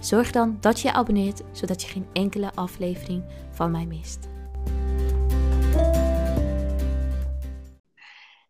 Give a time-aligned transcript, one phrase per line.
[0.00, 4.28] zorg dan dat je je abonneert zodat je geen enkele aflevering van mij mist.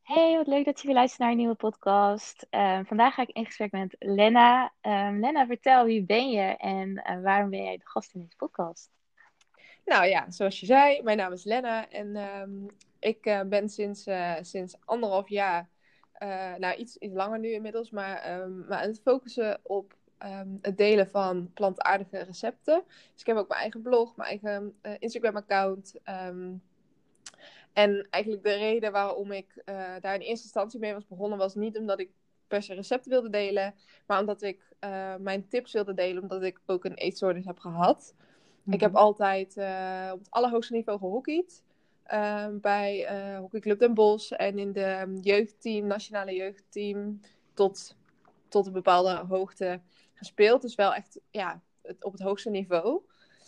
[0.03, 2.47] Hey, wat leuk dat je weer luistert naar een nieuwe podcast.
[2.51, 4.73] Ehm, vandaag ga ik in gesprek met Lena.
[4.83, 8.37] Um, Lena, vertel wie ben je en uh, waarom ben jij de gast in deze
[8.37, 8.91] podcast?
[9.85, 12.67] Nou ja, zoals je zei, mijn naam is Lena en um,
[12.99, 15.69] ik uh, ben sinds, uh, sinds anderhalf jaar,
[16.59, 21.09] nou iets, iets langer nu inmiddels, maar, maar aan het focussen op um, het delen
[21.09, 22.83] van plantaardige recepten.
[22.87, 25.95] Dus ik heb ook mijn eigen blog, mijn eigen uh, Instagram-account.
[26.27, 26.63] Um,
[27.73, 31.55] en eigenlijk de reden waarom ik uh, daar in eerste instantie mee was begonnen, was
[31.55, 32.11] niet omdat ik
[32.47, 33.75] per se recepten wilde delen,
[34.07, 38.15] maar omdat ik uh, mijn tips wilde delen, omdat ik ook een eetstoornis heb gehad.
[38.67, 39.01] Ik heb mhm.
[39.01, 39.57] altijd
[40.13, 41.63] op het allerhoogste niveau gehockeyd.
[42.13, 43.07] Um, bij
[43.39, 47.21] Hockey Club Den Bosch en in de jeugdteam, nationale jeugdteam,
[47.55, 47.97] tot,
[48.49, 49.81] tot een bepaalde hoogte
[50.19, 50.63] gespeeld.
[50.63, 53.03] Dus wel echt ja, het, op het hoogste niveau.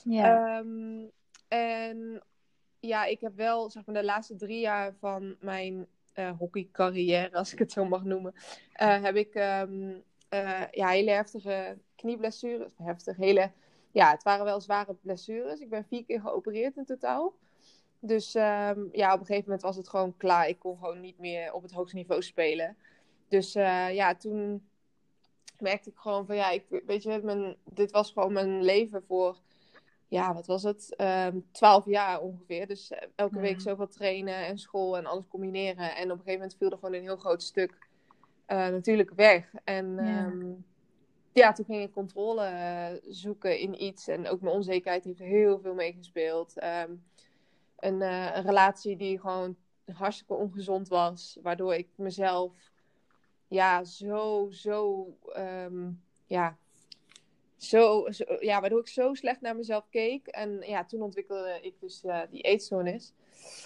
[0.05, 0.59] Ja.
[0.59, 1.11] Um,
[1.49, 2.23] en
[2.81, 7.53] ja, ik heb wel zeg maar, de laatste drie jaar van mijn uh, hockeycarrière, als
[7.53, 12.73] ik het zo mag noemen, uh, heb ik um, uh, ja, hele heftige knieblessures.
[12.77, 13.51] Heftig, hele,
[13.93, 15.61] ja, het waren wel zware blessures.
[15.61, 17.35] Ik ben vier keer geopereerd in totaal.
[17.99, 20.49] Dus um, ja, op een gegeven moment was het gewoon klaar.
[20.49, 22.77] Ik kon gewoon niet meer op het hoogste niveau spelen.
[23.29, 24.70] Dus ja, toen
[25.61, 29.39] merkte ik gewoon van ja, ik, weet je, mijn, dit was gewoon mijn leven voor,
[30.09, 30.95] ja, wat was het?
[30.99, 32.67] Um, twaalf jaar ongeveer.
[32.67, 33.41] Dus eh, elke ja.
[33.41, 35.97] week zoveel trainen en school en alles combineren.
[35.97, 37.89] En op een gegeven moment viel er gewoon een heel groot stuk
[38.49, 39.53] uh, natuurlijk weg.
[39.65, 40.25] En ja.
[40.25, 40.65] Um,
[41.33, 44.09] ja, toen ging ik controle uh, zoeken in iets.
[44.09, 46.63] En ook mijn onzekerheid heeft heel veel meegespeeld.
[46.63, 47.05] Um,
[47.77, 49.57] een, een relatie die gewoon
[49.93, 51.39] hartstikke ongezond was.
[51.43, 52.70] Waardoor ik mezelf
[53.51, 55.07] ja, zo, zo,
[55.37, 56.57] um, ja,
[57.57, 60.27] zo, zo, ja, waardoor ik zo slecht naar mezelf keek.
[60.27, 63.13] En ja, toen ontwikkelde ik dus uh, die eetstoornis.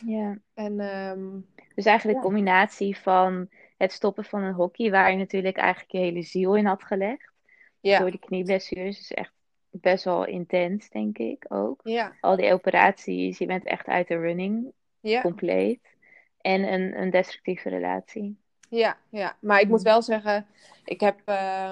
[0.07, 0.39] Ja.
[0.55, 5.57] En, um, dus eigenlijk de combinatie van het stoppen van een hockey, waar je natuurlijk
[5.57, 7.33] eigenlijk je hele ziel in had gelegd.
[7.81, 7.99] Ja.
[7.99, 9.33] Door die knieblessures is echt
[9.71, 11.81] best wel intens, denk ik ook.
[11.85, 12.17] Ja.
[12.21, 14.73] Al die operaties, je bent echt uit de running,
[15.21, 15.81] compleet.
[16.41, 18.37] En een, een destructieve relatie.
[18.69, 19.85] Ja, ja, maar ik moet mm.
[19.85, 20.47] wel zeggen,
[20.85, 21.21] ik heb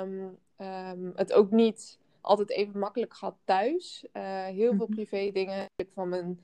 [0.03, 4.05] um, um, het ook niet altijd even makkelijk gehad thuis.
[4.13, 4.95] Uh, heel veel Mhm.
[4.95, 6.41] privé dingen van mijn,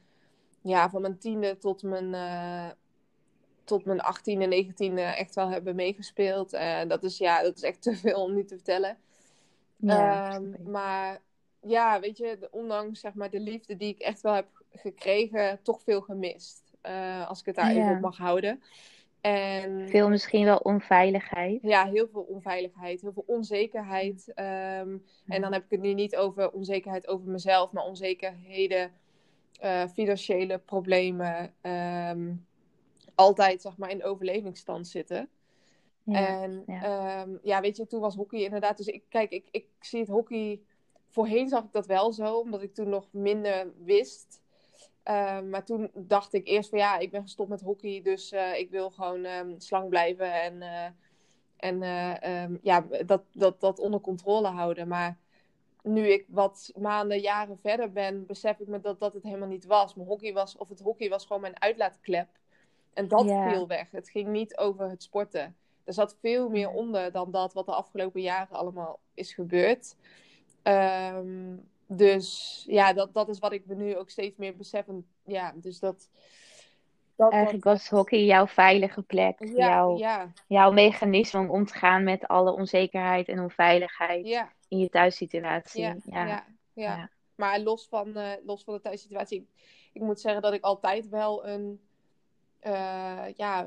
[0.62, 2.68] ja, van mijn tiende tot mijn, uh,
[3.64, 6.54] tot mijn achttiende, negentiende echt wel hebben meegespeeld.
[6.54, 8.98] Uh, dat, is, ja, dat is echt te veel om nu te vertellen.
[9.76, 10.66] Ja, um, ik.
[10.66, 11.20] maar
[11.60, 15.62] ja, weet je, de- ondanks zeg maar, de liefde die ik echt wel heb gekregen,
[15.62, 16.62] toch veel gemist.
[17.26, 18.62] Als ik het daar even op mag houden.
[19.32, 21.62] En Veel misschien wel onveiligheid.
[21.62, 24.32] ja, heel veel onveiligheid, heel veel onzekerheid.
[24.34, 24.96] Ehm,
[25.26, 28.92] En dan heb ik het nu niet over onzekerheid over mezelf, maar onzekerheden,
[29.60, 31.54] eh, financiële problemen.
[31.60, 32.32] ehm,
[33.14, 35.28] altijd zeg maar in overlevingsstand zitten.
[36.02, 36.82] Ja, En ja.
[36.82, 38.76] ehm, ja, weet je, toen was hockey inderdaad.
[38.76, 40.60] Dus ik, kijk, ik, ik zie het hockey.
[41.08, 44.40] Voorheen zag ik dat wel zo, omdat ik toen nog minder wist.
[45.10, 48.58] Um, maar toen dacht ik eerst van ja, ik ben gestopt met hockey, dus uh,
[48.58, 50.84] ik wil gewoon um, slank blijven en, uh,
[51.56, 54.88] en uh, um, ja, dat, dat, dat onder controle houden.
[54.88, 55.18] Maar
[55.82, 59.66] nu ik wat maanden, jaren verder ben, besef ik me dat dat het helemaal niet
[59.66, 59.94] was.
[59.94, 62.28] Mijn hockey was, of het hockey was gewoon mijn uitlaatklep.
[62.94, 63.90] En dat viel weg.
[63.90, 65.56] Het ging niet over het sporten.
[65.84, 69.96] Er zat veel meer onder dan dat wat de afgelopen jaren allemaal is gebeurd.
[70.62, 71.56] Ehm,
[71.88, 74.88] dus ja, dat, dat is wat ik me nu ook steeds meer besef.
[74.88, 76.10] En, ja, dus dat.
[77.16, 81.64] dat Eigenlijk dat- was hockey jouw veilige plek, Ja, jouw, ja, jouw mechanisme om om
[81.66, 85.80] te gaan met alle onzekerheid en onveiligheid ja, in je thuissituatie.
[85.82, 86.96] ja, Ja, ja, ja.
[86.96, 87.10] ja.
[87.34, 89.48] Maar los van, eh, los van de thuissituatie, ik,
[89.92, 91.80] ik moet zeggen dat ik altijd wel een,
[92.58, 93.66] eh, ja,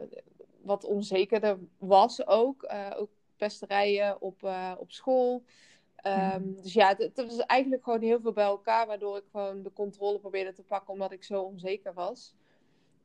[0.62, 2.64] wat onzekerder was ook.
[2.64, 4.44] Eh, ook pesterijen op,
[4.78, 5.44] op school.
[6.02, 9.64] Ehm, Dus ja, het, het was eigenlijk gewoon heel veel bij elkaar, waardoor ik gewoon
[9.64, 12.36] de controle probeerde te pakken, omdat ik zo onzeker was.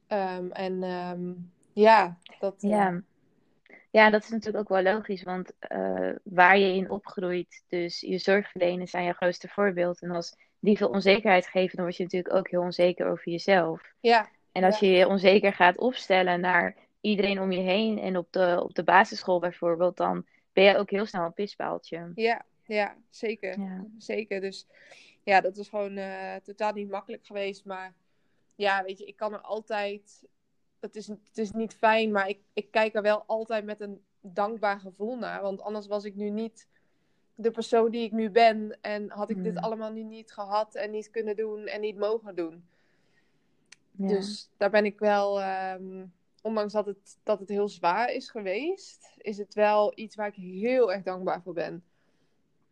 [0.06, 1.32] Ehm, en ehm,
[1.72, 2.62] ja, dat.
[2.62, 3.02] eh, Ja.
[3.90, 8.18] Ja, dat is natuurlijk ook wel logisch, want uh, waar je in opgroeit, dus je
[8.18, 10.02] zorgverleners zijn je grootste voorbeeld.
[10.02, 13.92] En als die veel onzekerheid geven, dan word je natuurlijk ook heel onzeker over jezelf.
[14.00, 14.28] Ja.
[14.52, 18.60] En als je je onzeker gaat opstellen naar iedereen om je heen en op de,
[18.62, 22.12] op de basisschool bijvoorbeeld, dan ben je ook heel snel een pispaaltje.
[22.14, 23.60] Ja, ja zeker.
[23.60, 23.84] Ja.
[23.98, 24.40] Zeker.
[24.40, 24.66] Dus
[25.22, 27.64] ja, dat is gewoon uh, totaal niet makkelijk geweest.
[27.64, 27.94] Maar
[28.54, 30.24] ja, weet je, ik kan er altijd.
[30.80, 34.00] Het is, het is niet fijn, maar ik, ik kijk er wel altijd met een
[34.20, 35.42] dankbaar gevoel naar.
[35.42, 36.68] Want anders was ik nu niet
[37.34, 38.78] de persoon die ik nu ben.
[38.80, 39.64] En had ik dit hmm.
[39.64, 42.64] allemaal nu niet gehad en niet kunnen doen en niet mogen doen.
[43.90, 44.08] Ja.
[44.08, 46.12] Dus daar ben ik wel, um,
[46.42, 50.34] ondanks dat het, dat het heel zwaar is geweest, is het wel iets waar ik
[50.34, 51.84] heel erg dankbaar voor ben.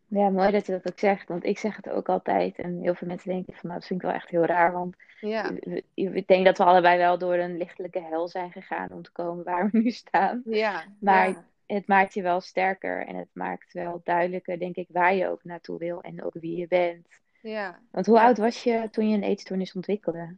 [0.06, 2.59] Ja, mooi dat je dat ook zegt, want ik zeg het ook altijd.
[2.59, 4.73] En heel veel mensen denken van, nou, dat vind ik wel echt heel raar.
[4.73, 5.51] Want ja.
[5.95, 9.45] ik denk dat we allebei wel door een lichtelijke hel zijn gegaan om te komen
[9.45, 10.43] waar we nu staan.
[10.45, 10.85] Ja.
[11.01, 15.29] Maar het maakt je wel sterker en het maakt wel duidelijker, denk ik, waar je
[15.29, 17.07] ook naartoe wil en ook wie je bent.
[17.43, 17.81] Ja.
[17.91, 20.37] Want hoe oud was je toen je een eetstoornis ontwikkelde?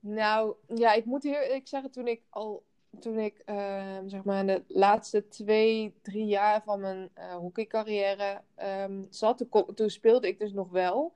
[0.00, 2.64] Nou, ja, ik moet hier ik zeggen, toen ik al
[2.98, 8.40] toen ik uh, zeg maar in de laatste twee, drie jaar van mijn uh, hockeycarrière
[8.62, 11.12] um, zat, toen, toen, speelde ik dus nog wel.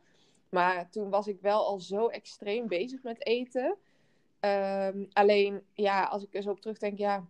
[0.48, 3.76] Maar toen was ik wel al zo extreem bezig met eten.
[4.40, 7.26] Um, alleen, ja, als ik er zo op terugdenk, ja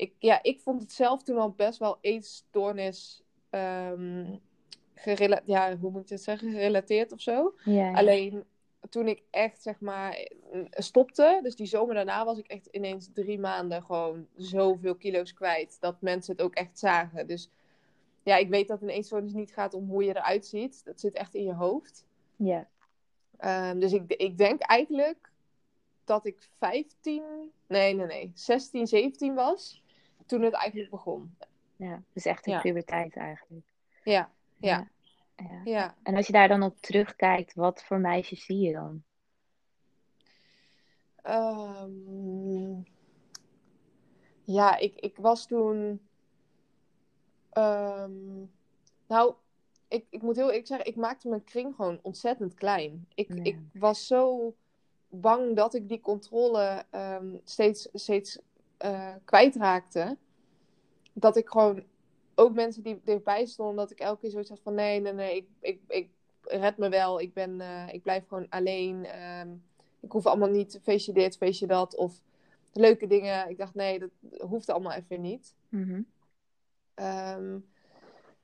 [0.00, 4.40] ik, ja, ik vond het zelf toen al best wel eetstoornis um,
[5.44, 7.54] ja, hoe moet ik het zeggen, gerelateerd of zo.
[7.64, 8.44] Ja, Alleen
[8.88, 10.28] toen ik echt, zeg maar,
[10.70, 15.76] stopte, dus die zomer daarna was ik echt ineens drie maanden gewoon zoveel kilo's kwijt.
[15.80, 17.26] Dat mensen het ook echt zagen.
[17.26, 17.50] Dus
[18.22, 20.84] ja, ik weet dat een eetstoornis niet gaat om hoe je eruit ziet.
[20.84, 22.06] Dat zit echt in je hoofd.
[22.36, 22.68] Ja.
[23.40, 25.30] Um, dus ik, ik denk eigenlijk
[26.04, 27.22] dat ik 15,
[27.66, 29.82] nee, nee, nee, 16, 17 was
[30.26, 31.36] toen het eigenlijk begon.
[31.76, 32.60] Ja, dus echt in ja.
[32.60, 33.66] puberteit eigenlijk.
[34.04, 34.88] Ja, ja.
[35.36, 35.60] ja.
[35.64, 35.96] ja.
[36.02, 39.02] En als je daar dan op terugkijkt, wat voor meisjes zie je dan?
[41.30, 42.84] Um,
[44.44, 46.00] ja, ik, ik was toen.
[47.52, 48.50] Um,
[49.06, 49.34] nou,
[49.88, 53.06] ik, ik moet heel eerlijk zeggen, ik maakte mijn kring gewoon ontzettend klein.
[53.14, 53.42] Ik, ja.
[53.42, 54.54] ik was zo
[55.08, 58.38] bang dat ik die controle um, steeds, steeds
[58.84, 60.16] uh, kwijtraakte.
[61.12, 61.82] Dat ik gewoon
[62.34, 65.36] ook mensen die erbij stonden, dat ik elke keer zoiets had van nee, nee, nee,
[65.36, 66.10] ik, ik, ik
[66.40, 67.20] red me wel.
[67.20, 69.06] Ik, ben, uh, ik blijf gewoon alleen.
[69.40, 69.62] Um,
[70.00, 71.96] ik hoef allemaal niet feestje dit, feestje dat.
[71.96, 72.22] Of
[72.72, 73.50] leuke dingen.
[73.50, 75.54] Ik dacht nee, dat hoeft allemaal even niet.
[75.68, 76.06] -hmm.
[76.94, 77.68] um,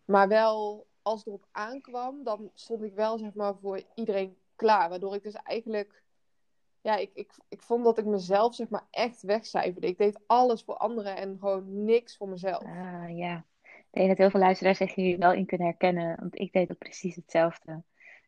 [0.04, 4.88] maar wel, als het erop aankwam, dan stond ik wel zeg maar voor iedereen klaar.
[4.88, 6.04] Waardoor ik dus eigenlijk
[6.86, 9.86] ja, ik, ik, ik vond dat ik mezelf zeg maar echt wegcijferde.
[9.86, 12.62] Ik deed alles voor anderen en gewoon niks voor mezelf.
[12.62, 13.44] Ah, ja.
[13.62, 16.16] Ik denk dat heel veel luisteraars zich hier wel in kunnen herkennen.
[16.20, 17.82] Want ik deed ook precies hetzelfde.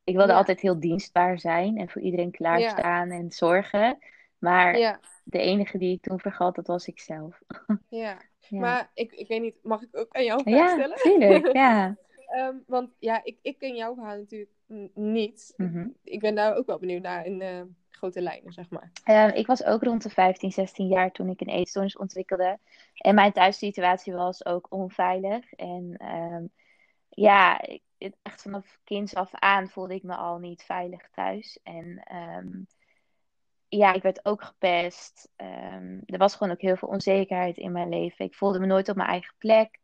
[0.08, 0.38] Ik wilde ja.
[0.38, 3.14] altijd heel dienstbaar zijn en voor iedereen klaarstaan ja.
[3.14, 3.98] en zorgen.
[4.38, 5.00] Maar ja.
[5.24, 7.40] de enige die ik toen vergat, dat was ik zelf.
[7.88, 8.18] Ja,
[8.48, 10.96] maar ik, ik weet niet, mag ik ook aan jou ja, stellen?
[10.96, 11.96] Tuurlijk, ja,
[12.36, 14.50] um, want ja, ik, ik ken jouw verhaal natuurlijk
[14.94, 15.54] niet.
[15.56, 15.94] Mm -hmm.
[16.04, 18.90] Ik ben daar ook wel benieuwd naar in uh, grote lijnen, zeg maar.
[19.04, 22.58] Uh, ik was ook rond de 15, 16 jaar toen ik een eetstoornis ontwikkelde.
[22.94, 25.52] En mijn thuissituatie was ook onveilig.
[25.52, 26.50] En um,
[27.08, 31.60] ja, ik, echt vanaf kinds af aan voelde ik me al niet veilig thuis.
[31.62, 32.66] En um,
[33.68, 35.28] ja, ik werd ook gepest.
[35.36, 38.24] Um, er was gewoon ook heel veel onzekerheid in mijn leven.
[38.24, 39.78] Ik voelde me nooit op mijn eigen plek.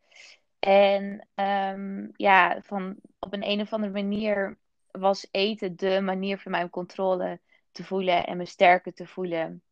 [0.58, 4.58] En um, ja, van, op een, een of andere manier
[4.90, 7.40] was eten de manier voor mij om controle
[7.70, 9.62] te voelen en me sterker te voelen.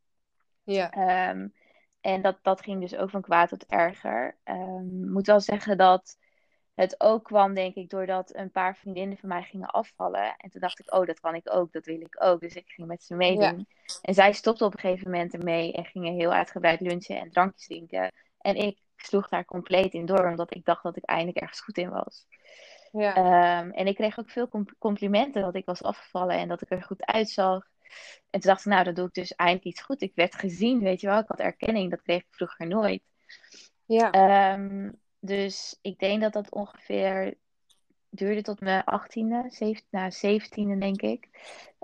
[0.62, 1.30] Ja.
[1.30, 1.54] Um,
[2.00, 4.36] en dat, dat ging dus ook van kwaad tot erger.
[4.44, 6.16] Ik moet wel zeggen dat
[6.74, 10.36] het ook kwam, denk ik, doordat een paar vriendinnen van mij gingen afvallen.
[10.36, 12.40] En toen dacht ik, oh, dat kan ik ook, dat wil ik ook.
[12.40, 13.66] Dus ik ging met ze meedoen.
[13.84, 13.94] Ja.
[14.02, 17.66] En zij stopte op een gegeven moment ermee en gingen heel uitgebreid lunchen en drankjes
[17.66, 18.12] drinken.
[18.38, 21.78] En ik sloeg daar compleet in door, omdat ik dacht dat ik eindelijk ergens goed
[21.78, 22.26] in was.
[22.92, 23.60] Ja.
[23.60, 24.48] Um, en ik kreeg ook veel
[24.78, 27.70] complimenten dat ik was afgevallen en dat ik er goed uitzag.
[28.30, 30.02] En toen dacht ik, nou, dan doe ik dus eindelijk iets goed.
[30.02, 31.18] Ik werd gezien, weet je wel.
[31.18, 33.02] Ik had erkenning, dat kreeg ik vroeger nooit.
[33.86, 34.52] Ja.
[34.52, 37.34] Um, dus ik denk dat dat ongeveer
[38.10, 41.28] duurde tot mijn 18e, 17, nou, 17e denk ik.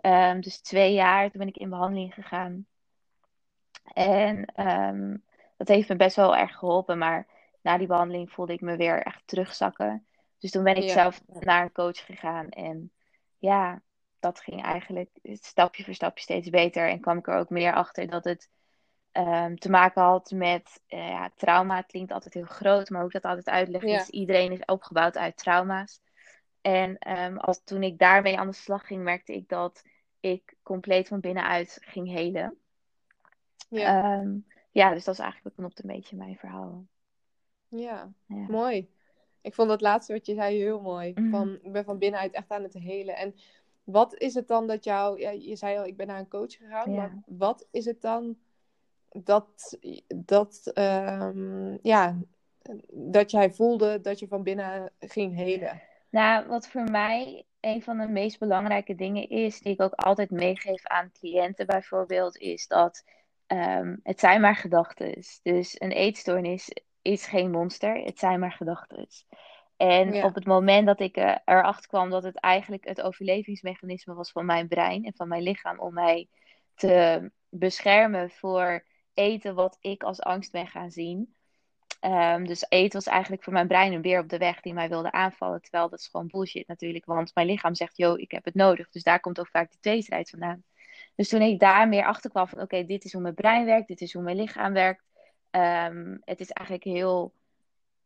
[0.02, 2.66] Um, dus twee jaar, toen ben ik in behandeling gegaan.
[3.92, 5.24] En um,
[5.56, 7.26] dat heeft me best wel erg geholpen, maar
[7.62, 10.06] na die behandeling voelde ik me weer echt terugzakken.
[10.38, 10.92] Dus toen ben ik Ja.
[10.92, 12.92] zelf naar een coach gegaan en
[13.38, 13.82] ja,
[14.20, 16.88] dat ging eigenlijk stapje voor stapje steeds beter.
[16.88, 18.50] En kwam ik er ook meer achter dat het
[19.18, 21.76] ehm, te maken had met uh, ja, trauma.
[21.76, 25.36] Het klinkt altijd heel groot, maar ook dat altijd uitleggen is, iedereen is opgebouwd uit
[25.36, 26.00] trauma's.
[26.60, 29.82] En ehm, als, toen ik daarmee aan de slag ging, merkte ik dat
[30.20, 32.58] ik compleet van binnenuit ging helen.
[33.68, 36.86] Ja, um, ja dus dat is eigenlijk op een beetje mijn verhaal.
[37.68, 38.90] Ja, ja, mooi.
[39.40, 41.12] Ik vond dat laatste wat je zei heel mooi.
[41.12, 41.30] Mhm.
[41.30, 43.16] Van, ik ben van binnenuit echt aan het helen.
[43.16, 43.34] En
[43.84, 45.20] wat is het dan dat jou...
[45.20, 46.94] Ja, je zei al, ik ben naar een coach gegaan.
[46.94, 48.36] Maar wat is het dan
[49.08, 49.78] dat...
[50.14, 52.18] dat um, ja,
[52.90, 55.82] dat jij voelde dat je van binnen ging helen?
[56.10, 60.30] Nou, wat voor mij een van de meest belangrijke dingen is, die ik ook altijd
[60.30, 63.04] meegeef aan cliënten bijvoorbeeld, is dat
[63.46, 65.22] um, het zijn maar gedachten.
[65.42, 66.70] Dus een eetstoornis
[67.02, 69.06] is geen monster, het zijn maar gedachten.
[69.76, 74.30] En op het moment dat ik uh, erachter kwam dat het eigenlijk het overlevingsmechanisme was
[74.30, 76.28] van mijn brein en van mijn lichaam om mij
[76.74, 78.84] te beschermen voor
[79.18, 81.34] eten wat ik als angst ben gaan zien,
[82.00, 84.88] Um, dus eten was eigenlijk voor mijn brein een weer op de weg die mij
[84.88, 85.62] wilde aanvallen.
[85.62, 87.04] Terwijl dat is gewoon bullshit natuurlijk.
[87.04, 88.90] Want mijn lichaam zegt, yo, ik heb het nodig.
[88.90, 90.62] Dus daar komt ook vaak de tweestrijd vandaan.
[91.14, 93.88] Dus toen ik daar meer achter kwam van, oké, dit is hoe mijn brein werkt.
[93.88, 95.04] Dit is hoe mijn lichaam werkt.
[95.50, 97.32] Um, het is eigenlijk heel,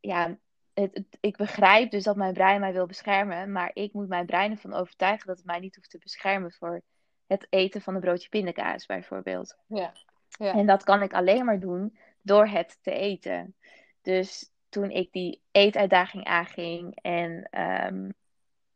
[0.01, 0.37] ja,
[0.75, 3.53] het, ik begrijp dus dat mijn brein mij wil beschermen.
[3.53, 6.83] Maar ik moet mijn brein ervan overtuigen dat het mij niet hoeft te beschermen voor
[7.27, 9.57] het eten van een broodje pindakaas bijvoorbeeld.
[9.67, 9.93] Ja.
[10.39, 10.53] Ja.
[10.53, 13.55] En dat kan ik alleen maar doen door het te eten.
[14.03, 18.09] Dus toen ik die eetuitdaging aanging en ehm,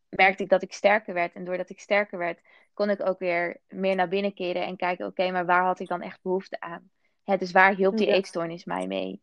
[0.08, 1.34] merkte ik dat ik sterker werd.
[1.34, 2.40] En doordat ik sterker werd,
[2.74, 5.88] kon ik ook weer meer naar binnen keren en kijken, oké, maar waar had ik
[5.88, 6.90] dan echt behoefte aan?
[7.24, 9.22] Hè, dus waar hielp die eetstoornis mij mee?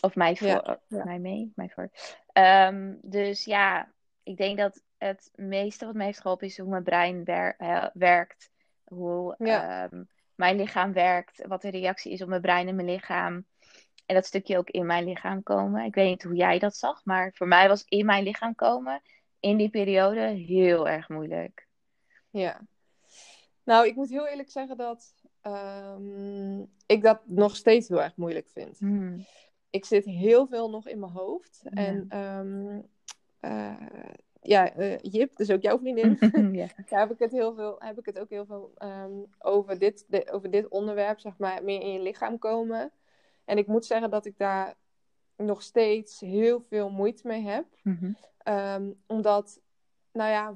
[0.00, 0.80] Of mij voor?
[0.88, 1.52] Mij mee?
[1.54, 1.90] Mij voor.
[2.32, 3.92] Ehm, dus ja,
[4.22, 7.24] ik denk dat het meeste wat me heeft geholpen is hoe mijn brein
[7.92, 8.50] werkt.
[8.84, 10.02] Hoe ehm,
[10.38, 11.46] mijn lichaam werkt.
[11.46, 13.46] Wat de reactie is op mijn brein en mijn lichaam.
[14.06, 15.84] En dat stukje ook in mijn lichaam komen.
[15.84, 19.02] Ik weet niet hoe jij dat zag, maar voor mij was in mijn lichaam komen
[19.40, 21.66] in die periode heel erg moeilijk.
[22.30, 22.60] Ja.
[23.64, 28.48] Nou, ik moet heel eerlijk zeggen dat ehm, ik dat nog steeds heel erg moeilijk
[28.48, 28.78] vind.
[28.78, 29.26] Hmm.
[29.70, 31.62] Ik zit heel veel nog in mijn hoofd.
[31.64, 32.88] En um,
[33.40, 33.74] uh,
[34.48, 36.18] ja, uh, Jip, dus ook jouw vriendin,
[36.60, 36.66] ja.
[36.88, 40.04] daar heb ik het, heel veel, heb ik het ook heel veel um, over, dit,
[40.08, 42.92] de, over dit onderwerp, zeg maar, meer in je lichaam komen.
[43.44, 44.74] En ik moet zeggen dat ik daar
[45.36, 47.64] nog steeds heel veel moeite mee heb.
[47.82, 48.12] Mhm.
[48.38, 49.60] Ehm, omdat,
[50.12, 50.54] nou ja,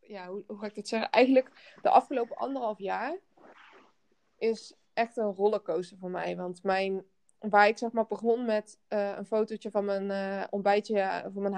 [0.00, 1.10] ja hoe, hoe, ga ik dit zeggen?
[1.10, 3.18] Eigenlijk de afgelopen anderhalf jaar
[4.38, 6.36] is echt een rollercoaster voor mij.
[6.36, 7.04] Want mijn,
[7.50, 11.54] waar ik zeg maar begon met uh, een fotootje van mijn uh, ontbijtje, van mijn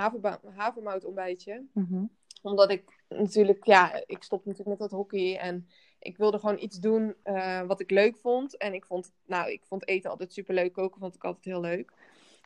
[0.55, 1.67] havermout ontbijtje.
[1.73, 2.05] Mhm.
[2.43, 6.81] Omdat ik natuurlijk, ja, ik stop natuurlijk met dat hockey en ik wilde gewoon iets
[6.81, 8.57] doen uh, wat ik leuk vond.
[8.57, 10.73] En ik vond, nou, ik vond eten altijd super leuk.
[10.73, 11.93] Koken vond ik altijd heel leuk.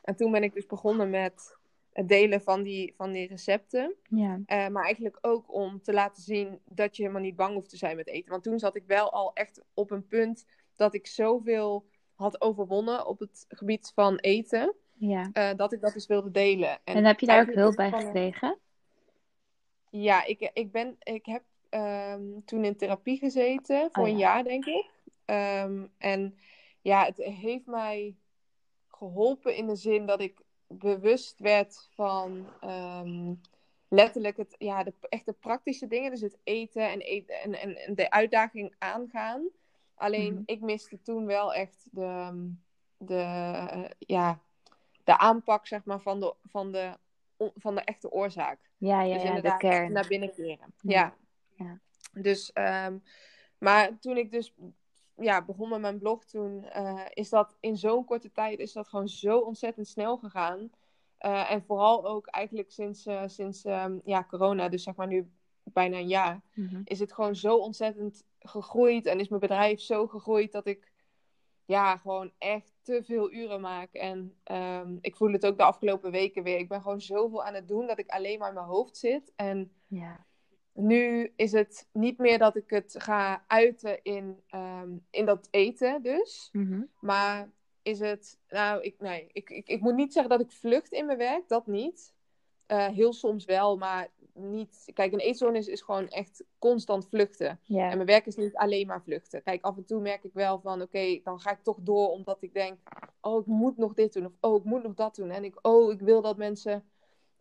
[0.01, 1.57] En toen ben ik dus begonnen met
[1.93, 3.95] het delen van die, van die recepten.
[4.09, 4.39] Ja.
[4.47, 7.95] Maar eigenlijk ook om te laten zien dat je helemaal niet bang hoeft te zijn
[7.95, 8.31] met eten.
[8.31, 11.85] Want toen zat ik wel al echt op een punt dat ik zoveel
[12.19, 14.75] had overwonnen op het gebied van eten.
[14.93, 15.29] Ja.
[15.33, 16.69] Uh, dat ik dat dus wilde delen.
[16.69, 18.57] En, en heb je daar ook hulp bij gekregen?
[19.89, 24.43] Ja, ik, ik, ben, ik heb um, toen in therapie gezeten, voor oh, een jaar
[24.43, 24.89] denk ik.
[25.25, 26.37] Um, en
[26.81, 28.15] ja, het heeft mij
[28.87, 33.41] geholpen in de zin dat ik bewust werd van um,
[33.87, 36.11] letterlijk het, ja, de echte praktische dingen.
[36.11, 39.49] Dus het eten en, eten en, en, en de uitdaging aangaan.
[39.99, 40.43] Alleen mm.
[40.45, 42.51] ik miste toen wel echt de,
[42.97, 44.39] de, ja,
[45.03, 46.97] de aanpak zeg maar, van, de, van, de,
[47.55, 48.59] van de echte oorzaak.
[48.77, 49.91] Ja, ja, dus ja de kern.
[49.91, 50.73] Naar binnen keren.
[50.81, 51.15] ja.
[51.55, 51.79] Ja.
[52.13, 53.03] Dus, um,
[53.57, 54.55] maar toen ik dus
[55.15, 58.87] ja, begon met mijn blog, toen uh, is dat in zo'n korte tijd is dat
[58.87, 60.71] gewoon zo ontzettend snel gegaan.
[61.21, 65.31] Uh, en vooral ook eigenlijk sinds, uh, sinds um, ja, corona, dus zeg maar nu
[65.73, 66.81] bijna een jaar, mm-hmm.
[66.83, 69.05] is het gewoon zo ontzettend gegroeid.
[69.05, 70.91] En is mijn bedrijf zo gegroeid dat ik
[71.65, 73.93] ja, gewoon echt te veel uren maak.
[73.93, 76.57] En um, ik voel het ook de afgelopen weken weer.
[76.57, 79.31] Ik ben gewoon zoveel aan het doen dat ik alleen maar in mijn hoofd zit.
[79.35, 80.27] En ja
[80.79, 86.01] nu is het niet meer dat ik het ga uiten in, ehm, in dat eten,
[86.01, 86.49] dus.
[86.51, 86.81] Mhm.
[86.99, 90.91] Maar is het, nou, ik, nee, ik, ik, ik moet niet zeggen dat ik vlucht
[90.91, 92.13] in mijn werk, dat niet.
[92.71, 94.91] Uh, heel soms wel, maar niet.
[94.93, 97.59] Kijk, een eetstoornis is gewoon echt constant vluchten.
[97.67, 99.43] En mijn werk is niet alleen maar vluchten.
[99.43, 102.37] Kijk, af en toe merk ik wel van, oké, dan ga ik toch door omdat
[102.41, 102.77] ik denk,
[103.21, 105.29] oh, ik moet nog dit doen of oh, ik moet nog dat doen.
[105.29, 106.83] En ik, oh, ik wil dat mensen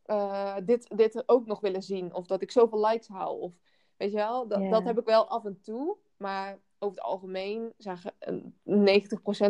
[0.07, 2.15] uh, dit, dit ook nog willen zien.
[2.15, 3.39] Of dat ik zoveel likes haal.
[3.39, 3.53] Of
[3.97, 5.97] weet je wel, dat, dat heb ik wel af en toe.
[6.17, 8.11] Maar over het algemeen, zeg, 90%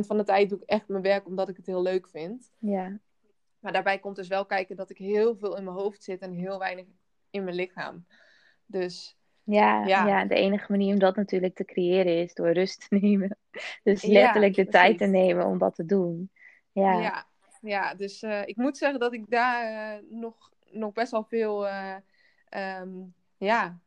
[0.07, 2.53] van de tijd doe ik echt mijn werk omdat ik het heel leuk vind.
[2.59, 2.99] Ja.
[3.59, 6.33] Maar daarbij komt dus wel kijken dat ik heel veel in mijn hoofd zit en
[6.33, 6.87] heel weinig
[7.31, 8.07] in mijn lichaam.
[8.67, 10.07] Dus ja, ja.
[10.07, 10.25] Ja.
[10.25, 13.37] de enige manier om dat natuurlijk te creëren is door rust te nemen.
[13.83, 16.31] Dus Ja, letterlijk de tijd te nemen om dat te doen.
[16.73, 17.27] Ja, Ja,
[17.61, 21.69] ja dus eh, ik moet zeggen dat ik daar eh, nog, nog best wel veel,
[21.69, 21.97] eh,
[22.49, 22.91] ehm,
[23.37, 23.79] ja,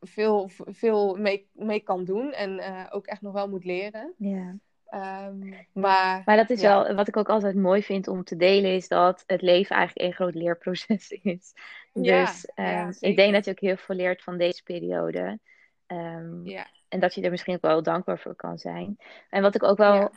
[0.00, 2.32] veel, veel mee, mee kan doen.
[2.32, 4.14] En ook echt nog wel moet leren.
[4.16, 4.56] ja.
[4.90, 5.38] Ehm,
[5.72, 6.82] maar Maar dat is Ja.
[6.84, 10.08] wel, wat ik ook altijd mooi vind om te delen, is dat het leven eigenlijk
[10.08, 11.52] een groot leerproces is.
[11.92, 15.38] Ja, Dus ja, ehm, ik denk dat je ook heel veel leert van deze periode.
[15.86, 16.44] Ehm,
[16.88, 18.96] En dat je er misschien ook wel dankbaar voor kan zijn.
[19.28, 20.10] En wat ik ook wel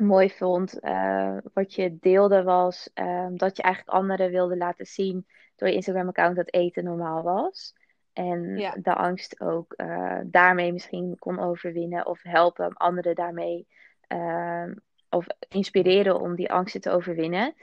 [0.00, 2.90] mooi vond, eh, wat je deelde, was
[3.34, 7.74] dat je eigenlijk anderen wilde laten zien door je Instagram-account dat eten normaal was.
[8.14, 8.74] En Ja.
[8.82, 13.66] de angst ook eh, daarmee misschien kon overwinnen of helpen anderen daarmee.
[14.06, 14.74] ehm,
[15.10, 17.54] of inspireren om die angsten te overwinnen.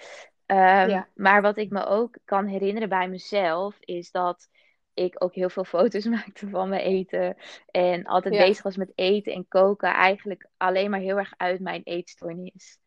[0.46, 1.08] Ehm, Ja.
[1.16, 4.50] Maar wat ik me ook kan herinneren bij mezelf, is dat
[4.94, 7.38] ik ook heel veel foto's maakte van mijn eten.
[7.72, 8.46] En altijd Ja.
[8.46, 9.94] bezig was met eten en koken.
[9.94, 12.80] Eigenlijk alleen maar heel erg uit mijn eetstoornis.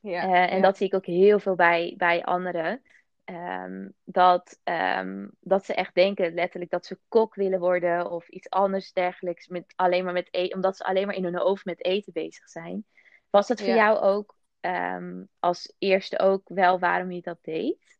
[0.00, 2.82] ja, Eh, en dat zie ik ook heel veel bij, bij anderen.
[3.28, 8.50] Ehm, dat, ehm, dat ze echt denken letterlijk dat ze kok willen worden of iets
[8.50, 9.46] anders dergelijks.
[9.48, 12.48] Met, alleen maar met eten, omdat ze alleen maar in hun hoofd met eten bezig
[12.48, 12.86] zijn.
[13.30, 13.74] Was dat voor Ja.
[13.74, 17.97] jou ook ehm, als eerste ook wel waarom je dat deed?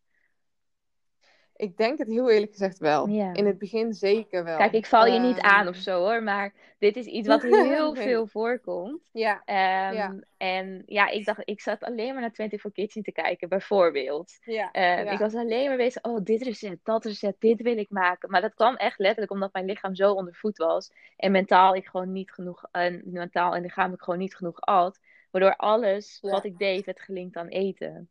[1.59, 3.09] Ik denk het heel eerlijk gezegd wel.
[3.09, 3.33] Ja.
[3.35, 4.57] In het begin zeker wel.
[4.57, 7.43] Kijk, ik val je niet Ehm, aan of zo hoor, maar dit is iets wat
[7.77, 8.03] heel Nee.
[8.03, 9.09] veel voorkomt.
[9.13, 10.15] Ja, Ehm, Ja.
[10.37, 14.37] En ja, ik dacht, ik zat alleen maar naar 24 Kitchen te kijken, bijvoorbeeld.
[14.41, 15.11] ja, Eh, ja.
[15.11, 18.31] Ik was alleen maar bezig, oh, dit recept, dat recept, dit wil ik maken.
[18.31, 20.91] Maar dat kwam echt letterlijk omdat mijn lichaam zo onder voet was.
[21.17, 24.99] En mentaal ik gewoon niet genoeg, en mentaal en lichamelijk gewoon niet genoeg at.
[25.31, 28.09] Waardoor alles wat ik deed werd gelinkt aan eten.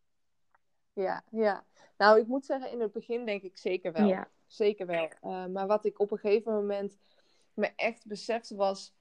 [0.94, 1.64] Ja, ja.
[1.98, 4.08] Nou, ik moet zeggen, in het begin denk ik zeker wel.
[4.08, 4.28] Ja.
[4.48, 5.10] Zeker wel.
[5.22, 6.98] Eh, maar wat ik op een gegeven moment
[7.54, 8.94] me echt besefte was.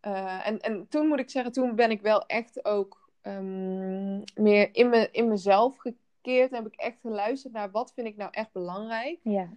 [0.00, 4.68] eh, en, en toen moet ik zeggen, toen ben ik wel echt ook ehm, meer
[4.74, 6.50] in, me, in mezelf gekeerd.
[6.50, 9.18] En heb ik echt geluisterd naar wat vind ik nou echt belangrijk.
[9.22, 9.48] Ja,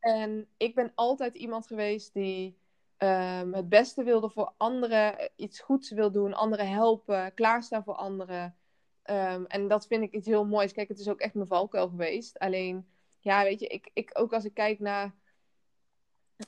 [0.00, 2.56] En ik ben altijd iemand geweest die
[2.96, 8.56] ehm, het beste wilde voor anderen, iets goeds wil doen, anderen helpen, klaarstaan voor anderen.
[9.02, 10.72] Ehm, en dat vind ik iets heel moois.
[10.72, 12.38] Kijk, het is ook echt mijn valkuil geweest.
[12.38, 12.86] Alleen,
[13.20, 15.14] ja, weet je, ik, ik, ook als ik kijk naar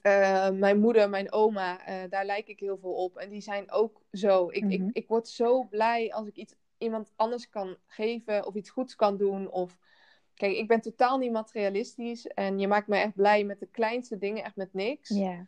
[0.02, 3.16] eh, mijn moeder, mijn oma, eh, daar lijk ik heel veel op.
[3.16, 4.48] En die zijn ook zo.
[4.50, 4.72] Ik, Mhm.
[4.72, 8.96] ik, ik word zo blij als ik iets iemand anders kan geven of iets goeds
[8.96, 9.50] kan doen.
[9.50, 9.78] Of
[10.34, 14.18] kijk, ik ben totaal niet materialistisch en je maakt me echt blij met de kleinste
[14.18, 15.08] dingen, echt met niks.
[15.08, 15.46] ja,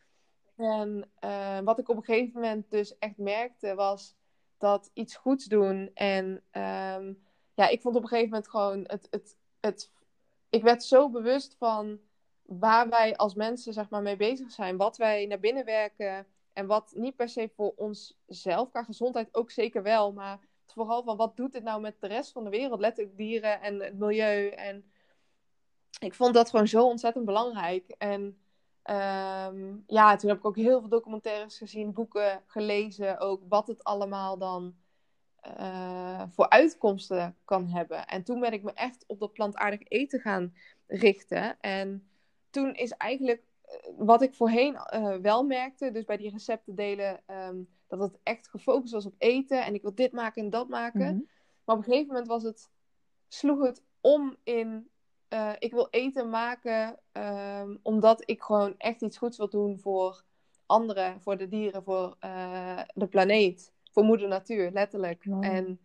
[0.56, 4.15] En eh, wat ik op een gegeven moment dus echt merkte was
[4.58, 5.90] dat iets goeds doen.
[5.94, 7.12] En ehm,
[7.54, 9.90] ja, ik vond op een gegeven moment gewoon het, het, het.
[10.50, 12.00] Ik werd zo bewust van
[12.42, 14.76] waar wij als mensen zeg maar mee bezig zijn.
[14.76, 16.26] Wat wij naar binnen werken.
[16.52, 20.12] En wat niet per se voor onszelf, qua gezondheid ook zeker wel.
[20.12, 22.80] Maar vooral van wat doet dit nou met de rest van de wereld?
[22.80, 24.48] Letterlijk dieren en het milieu.
[24.48, 24.90] En
[25.98, 27.94] ik vond dat gewoon zo ontzettend belangrijk.
[27.98, 28.38] En
[28.86, 33.84] Ehm, ja, toen heb ik ook heel veel documentaires gezien, boeken gelezen, ook wat het
[33.84, 34.74] allemaal dan
[35.40, 38.06] eh, voor uitkomsten kan hebben.
[38.06, 40.54] En toen ben ik me echt op dat plantaardig eten gaan
[40.86, 41.60] richten.
[41.60, 42.08] En
[42.50, 47.20] toen is eigenlijk eh, wat ik voorheen eh, wel merkte, dus bij die recepten delen,
[47.26, 50.68] ehm, dat het echt gefocust was op eten en ik wil dit maken en dat
[50.68, 51.14] maken.
[51.14, 51.20] Mhm.
[51.64, 52.70] Maar op een gegeven moment was het,
[53.28, 54.90] sloeg het om in,
[55.36, 60.22] eh, ik wil eten maken ehm, omdat ik gewoon echt iets goeds wil doen voor
[60.66, 65.24] anderen, voor de dieren, voor eh, de planeet, voor moeder natuur, letterlijk.
[65.40, 65.80] En,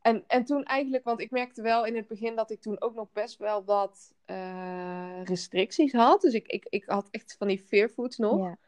[0.00, 2.94] en, en toen eigenlijk, want ik merkte wel in het begin dat ik toen ook
[2.94, 6.20] nog best wel wat eh, restricties had.
[6.20, 8.38] Dus ik, ik, ik had echt van die fear foods nog.
[8.38, 8.58] ja,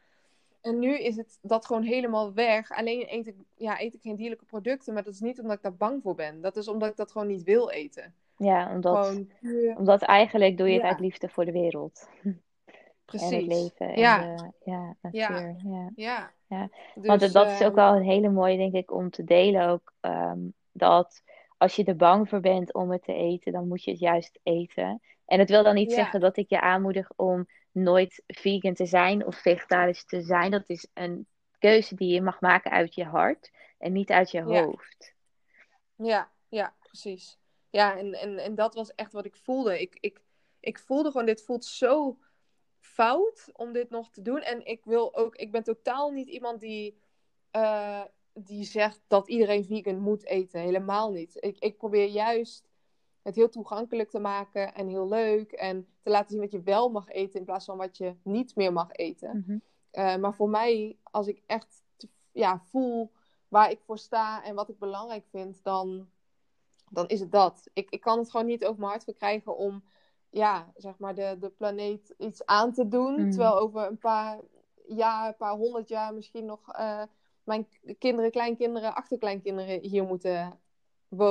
[0.61, 2.71] En nu is het dat gewoon helemaal weg.
[2.71, 5.63] Alleen eet ik, ja, eet ik geen dierlijke producten, maar dat is niet omdat ik
[5.63, 6.41] daar bang voor ben.
[6.41, 8.15] Dat is omdat ik dat gewoon niet wil eten.
[8.37, 10.89] Ja, omdat, Gewoon omdat eigenlijk doe je het Ja.
[10.89, 12.07] uit liefde voor de wereld.
[13.07, 13.47] En het precies.
[13.47, 14.35] leven en Ja.
[14.35, 15.29] de ja, Ja.
[15.29, 15.55] natuur.
[15.63, 15.91] Ja.
[15.95, 16.33] Ja.
[16.47, 16.69] Ja.
[16.95, 19.67] Dus, Want dat is ook ehm, wel een hele mooie, denk ik, om te delen
[19.67, 19.93] ook.
[19.99, 20.39] ehm,
[20.71, 21.23] dat
[21.57, 24.39] als je er bang voor bent om het te eten, dan moet je het juist
[24.43, 25.01] eten.
[25.25, 29.25] En het wil dan niet zeggen dat ik je aanmoedig om nooit vegan te zijn
[29.25, 30.51] of vegetarisch te zijn.
[30.51, 31.27] Dat is een
[31.59, 35.13] keuze die je mag maken uit je hart en niet uit je hoofd.
[35.95, 37.37] Ja, ja, precies.
[37.77, 39.81] Ja, en, en, en dat was echt wat ik voelde.
[39.81, 40.21] Ik, ik,
[40.59, 42.17] ik voelde gewoon, dit voelt zo
[42.79, 44.41] fout om dit nog te doen.
[44.41, 46.97] En ik wil ook, ik ben totaal niet iemand die,
[47.51, 50.61] eh, die zegt dat iedereen vegan moet eten.
[50.61, 51.37] Helemaal niet.
[51.39, 52.69] Ik, ik probeer juist
[53.21, 55.51] het heel toegankelijk te maken en heel leuk.
[55.51, 58.55] En te laten zien wat je wel mag eten in plaats van wat je niet
[58.55, 59.37] meer mag eten.
[59.37, 59.57] Mhm.
[59.91, 61.83] Uh, maar voor mij, als ik echt
[62.31, 63.11] ja, voel
[63.47, 66.09] waar ik voor sta en wat ik belangrijk vind, dan,
[66.89, 67.69] dan is het dat.
[67.73, 69.83] Ik, ik kan het gewoon niet over mijn hart verkrijgen om
[70.29, 73.21] ja, zeg maar de, de planeet iets aan te doen.
[73.21, 73.31] Mm.
[73.31, 74.39] Terwijl over een paar
[74.87, 77.03] jaar, een paar honderd jaar misschien nog uh,
[77.43, 77.67] mijn
[77.99, 80.59] kinderen, kleinkinderen, achterkleinkinderen hier moeten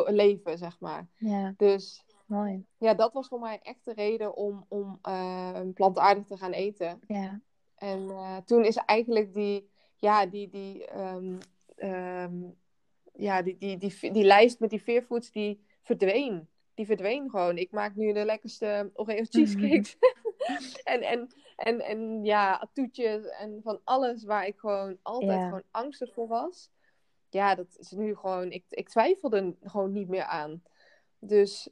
[0.06, 1.08] leven, zeg maar.
[1.16, 2.66] Ja, Dus mooi.
[2.78, 7.00] ja, dat was voor mij echt de reden om, om uh, plantaardig te gaan eten.
[7.06, 7.40] Ja.
[7.76, 11.38] En uh, toen is eigenlijk die, ja, die, die, um,
[11.76, 12.56] um,
[13.16, 16.48] ja, die, die, die, die, lijst met die veerfoods, die verdween.
[16.74, 17.58] Die verdween gewoon.
[17.58, 19.96] Ik maak nu de lekkerste Oreo cheesecakes.
[20.84, 25.44] en, en, en, en ja, toetjes en van alles waar ik gewoon altijd Ja.
[25.44, 26.70] gewoon angstig voor was.
[27.30, 28.50] Ja, dat is nu gewoon...
[28.50, 30.62] Ik, ik twijfelde er gewoon niet meer aan.
[31.18, 31.68] Dus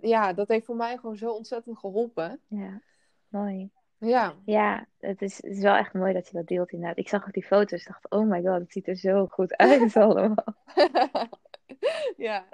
[0.00, 2.40] ja, dat heeft voor mij gewoon zo ontzettend geholpen.
[2.46, 2.82] Ja,
[3.28, 3.70] mooi.
[4.00, 4.34] Ja.
[4.44, 6.98] Ja, het is, het is wel echt mooi dat je dat deelt inderdaad.
[6.98, 9.96] Ik zag ook die foto's dacht, oh my god, het ziet er zo goed uit
[9.96, 10.54] allemaal.
[12.16, 12.44] ja.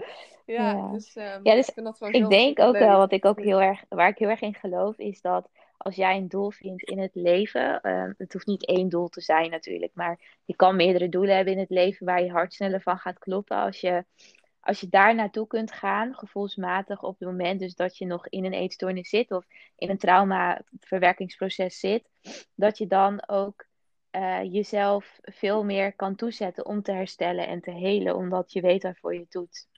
[0.47, 0.91] Ja, Ja.
[0.93, 2.83] dus, ehm, Ja, dus ik vind dat Ik denk ook leuk.
[2.83, 5.95] wel, wat ik ook heel erg, waar ik heel erg in geloof, is dat als
[5.97, 9.51] jij een doel vindt in het leven, eh, het hoeft niet één doel te zijn
[9.51, 12.99] natuurlijk, maar je kan meerdere doelen hebben in het leven waar je hart sneller van
[12.99, 13.57] gaat kloppen.
[13.57, 14.05] Als je,
[14.67, 18.45] als je daar naartoe kunt gaan, gevoelsmatig op het moment dus dat je nog in
[18.45, 22.09] een eetstoornis zit of in een traumaverwerkingsproces zit,
[22.55, 23.67] dat je dan ook
[24.11, 28.83] eh, jezelf veel meer kan toezetten om te herstellen en te helen, omdat je weet
[28.83, 29.69] waarvoor je het doet.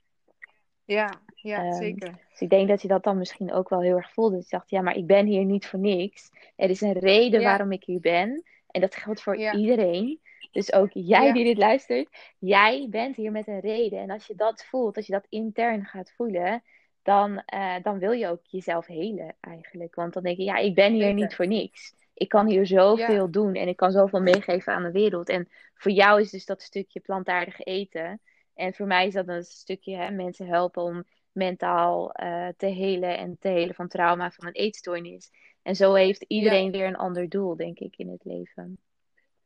[0.85, 2.19] Ja, ja Ehm, zeker.
[2.31, 4.37] Dus ik denk dat je dat dan misschien ook wel heel erg voelde.
[4.37, 6.31] Dat je dacht, ja, maar ik ben hier niet voor niks.
[6.57, 7.47] Er is een reden Ja.
[7.47, 8.43] waarom ik hier ben.
[8.67, 9.53] En dat geldt voor Ja.
[9.55, 10.21] iedereen.
[10.59, 11.33] Dus ook jij Ja.
[11.33, 13.99] die dit luistert, jij bent hier met een reden.
[13.99, 16.63] En als je dat voelt, als je dat intern gaat voelen,
[17.03, 19.95] dan, eh, dan wil je ook jezelf helen eigenlijk.
[19.95, 21.95] Want dan denk je, ja, ik ben hier niet voor niks.
[22.15, 23.31] Ik kan hier zoveel Ja.
[23.31, 25.29] doen en ik kan zoveel meegeven aan de wereld.
[25.29, 28.21] En voor jou is dus dat stukje plantaardig eten.
[28.55, 33.19] En voor mij is dat een stukje hè, mensen helpen om mentaal eh, te helen
[33.19, 35.31] en te helen van trauma van een eetstoornis.
[35.63, 38.79] En zo heeft iedereen weer een ander doel, denk ik, in het leven.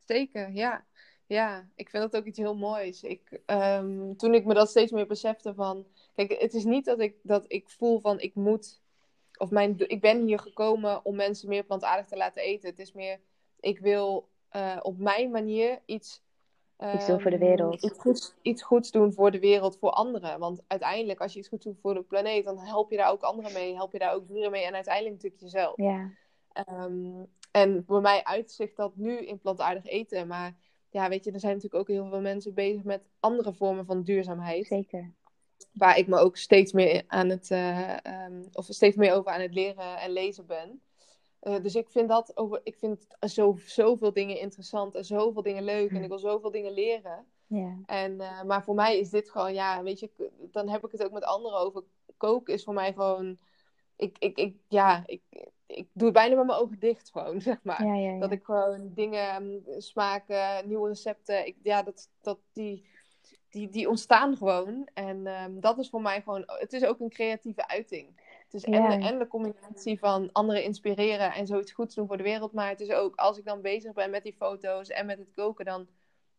[0.05, 0.85] Zeker, ja.
[1.25, 3.03] Ja, ik vind dat ook iets heel moois.
[3.03, 5.85] Ik, ehm, toen ik me dat steeds meer besefte van...
[6.15, 8.81] Kijk, het is niet dat ik, dat ik voel van ik moet...
[9.37, 12.69] Of mijn, ik ben hier gekomen om mensen meer plantaardig te laten eten.
[12.69, 13.19] Het is meer,
[13.59, 16.21] ik wil eh, op mijn manier iets...
[16.93, 17.83] Iets doen voor de ehm, wereld.
[17.83, 20.39] Iets goeds, iets goeds doen voor de wereld, voor anderen.
[20.39, 22.45] Want uiteindelijk, als je iets goeds doet voor de planeet...
[22.45, 23.75] dan help je daar ook anderen mee.
[23.75, 24.65] Help je daar ook dieren mee.
[24.65, 25.73] En uiteindelijk natuurlijk jezelf.
[25.75, 26.11] Ja,
[26.53, 30.27] Ehm, en bij mij uitzicht dat nu in plantaardig eten.
[30.27, 30.55] Maar
[30.89, 34.03] ja, weet je, er zijn natuurlijk ook heel veel mensen bezig met andere vormen van
[34.03, 34.65] duurzaamheid.
[34.65, 35.13] zeker.
[35.71, 39.41] Waar ik me ook steeds meer aan het, eh, ehm, of steeds meer over aan
[39.41, 40.81] het leren en lezen ben.
[41.39, 45.63] Eh, dus ik vind dat over, ik vind zo, zoveel dingen interessant en zoveel dingen
[45.63, 45.91] leuk.
[45.91, 47.25] En ik wil zoveel dingen leren.
[47.47, 50.91] Ja, En, eh, maar voor mij is dit gewoon, ja, weet je, dan heb ik
[50.91, 51.83] het ook met anderen over.
[52.17, 53.37] Koken is voor mij gewoon,
[53.95, 55.21] ik, ik, ik, ja, ik,
[55.77, 57.85] ik doe het bijna met mijn ogen dicht gewoon, zeg maar.
[57.85, 58.09] ja, ja.
[58.11, 58.19] ja.
[58.19, 62.85] Dat ik gewoon dingen, mm, smaken, nieuwe recepten, ik, ja, dat, dat die,
[63.49, 64.87] die, die ontstaan gewoon.
[64.93, 68.21] En ehm, dat is voor mij gewoon, het is ook een creatieve uiting.
[68.43, 72.17] Het is en, de, en de combinatie van anderen inspireren en zoiets goeds doen voor
[72.17, 72.53] de wereld.
[72.53, 75.31] Maar het is ook, als ik dan bezig ben met die foto's en met het
[75.35, 75.87] koken, dan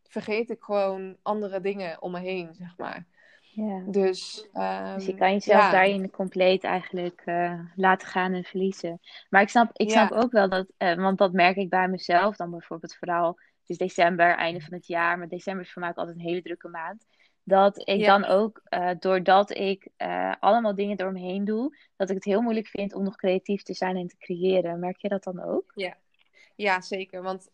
[0.02, 3.06] vergeet ik gewoon andere dingen om me heen, zeg maar.
[3.54, 3.82] Ja.
[3.86, 5.70] Dus, ehm, Dus je kan jezelf ja.
[5.70, 9.00] daarin compleet eigenlijk eh, laten gaan en verliezen.
[9.30, 10.06] Maar ik snap, ik Ja.
[10.06, 13.26] snap ook wel dat, eh, want dat merk ik bij mezelf dan bijvoorbeeld vooral.
[13.28, 16.22] Het is december, einde van het jaar, maar december is voor mij ook altijd een
[16.22, 17.06] hele drukke maand.
[17.42, 18.18] Dat ik Ja.
[18.18, 19.88] dan ook, eh, doordat ik
[20.40, 23.62] allemaal dingen door me heen doe, dat ik het heel moeilijk vind om nog creatief
[23.62, 24.78] te zijn en te creëren.
[24.78, 25.72] Merk je dat dan ook?
[26.56, 27.22] Ja, zeker.
[27.22, 27.50] Want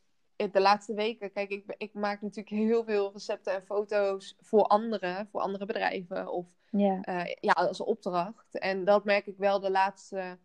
[0.53, 5.29] de laatste weken, kijk, ik, ik maak natuurlijk heel veel recepten en foto's voor anderen,
[5.31, 8.59] voor andere bedrijven of Ja, eh, ja, als opdracht.
[8.59, 10.39] En dat merk ik wel de laatste,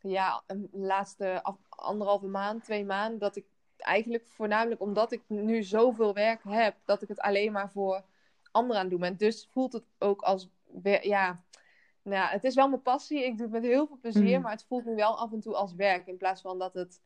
[0.00, 6.14] ja, laatste af- anderhalve maand, twee maanden, dat ik eigenlijk voornamelijk omdat ik nu zoveel
[6.14, 8.04] werk heb, dat ik het alleen maar voor
[8.50, 9.16] anderen aan het doen ben.
[9.16, 10.48] Dus voelt het ook als,
[11.02, 11.42] ja,
[12.02, 13.24] nou ja, het is wel mijn passie.
[13.24, 14.40] Ik doe het met heel veel plezier, Mhm.
[14.42, 17.00] maar het voelt nu wel af en toe als werk in plaats van dat het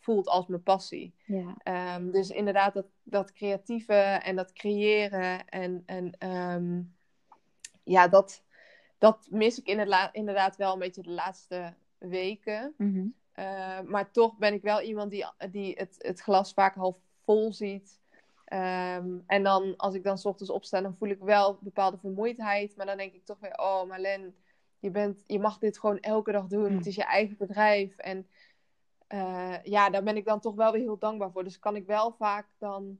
[0.00, 1.14] voelt als mijn passie.
[1.24, 6.82] ja, Ehm, dus inderdaad, dat, dat creatieve en dat creëren en, en ehm,
[7.84, 8.42] ja, dat,
[8.98, 9.66] dat mis ik
[10.12, 12.74] inderdaad wel een beetje de laatste weken.
[12.76, 13.06] mhm.
[13.32, 17.52] Eh, maar toch ben ik wel iemand die, die het, het glas vaak half vol
[17.52, 18.00] ziet.
[18.44, 22.76] Ehm, en dan, als ik dan s ochtends opsta, dan voel ik wel bepaalde vermoeidheid.
[22.76, 24.34] Maar dan denk ik toch weer, oh Marlen,
[24.78, 26.76] je, bent, je mag dit gewoon elke dag doen.
[26.76, 27.96] Het is je eigen bedrijf.
[27.96, 28.26] En
[29.14, 31.44] uh, ja, daar ben ik dan toch wel weer heel dankbaar voor.
[31.44, 32.98] Dus kan ik wel vaak dan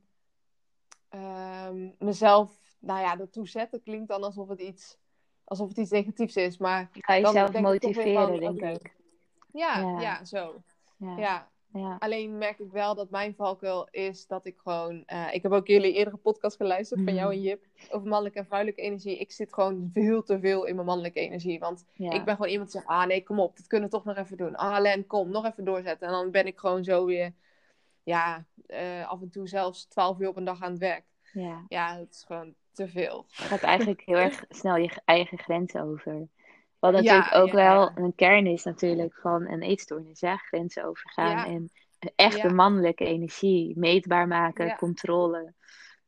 [1.10, 3.82] um, mezelf, nou ja, ertoe zetten.
[3.82, 4.98] Klinkt dan alsof het iets,
[5.44, 6.58] alsof het iets negatiefs is.
[6.58, 8.94] Maar ga je jezelf motiveren, denk ik.
[9.52, 10.24] Ja, ja, ja.
[10.24, 10.62] zo.
[10.96, 11.16] Ja.
[11.16, 11.50] ja.
[11.72, 11.96] Ja.
[11.98, 15.04] Alleen merk ik wel dat mijn valkuil is dat ik gewoon.
[15.06, 18.46] Uh, ik heb ook jullie eerdere podcast geluisterd van jou en Jip over mannelijke en
[18.46, 19.18] vrouwelijke energie.
[19.18, 21.58] Ik zit gewoon veel te veel in mijn mannelijke energie.
[21.58, 24.04] Want ik ben gewoon iemand die zegt: Ah nee, kom op, dat kunnen we toch
[24.04, 24.56] nog even doen.
[24.56, 26.06] Ah Len, kom, nog even doorzetten.
[26.06, 27.32] En dan ben ik gewoon zo weer.
[28.02, 31.04] Ja, uh, af en toe zelfs 12 uur op een dag aan het werk.
[31.32, 33.26] Ja, ja het is gewoon te veel.
[33.28, 36.28] Je gaat eigenlijk heel erg snel je eigen grenzen over.
[36.80, 40.20] Wat natuurlijk ook wel een kern is natuurlijk van een eetstoornis.
[40.20, 40.36] Ja?
[40.36, 41.70] Grenzen overgaan en
[42.16, 43.78] echte mannelijke energie.
[43.78, 45.54] Meetbaar maken, controle.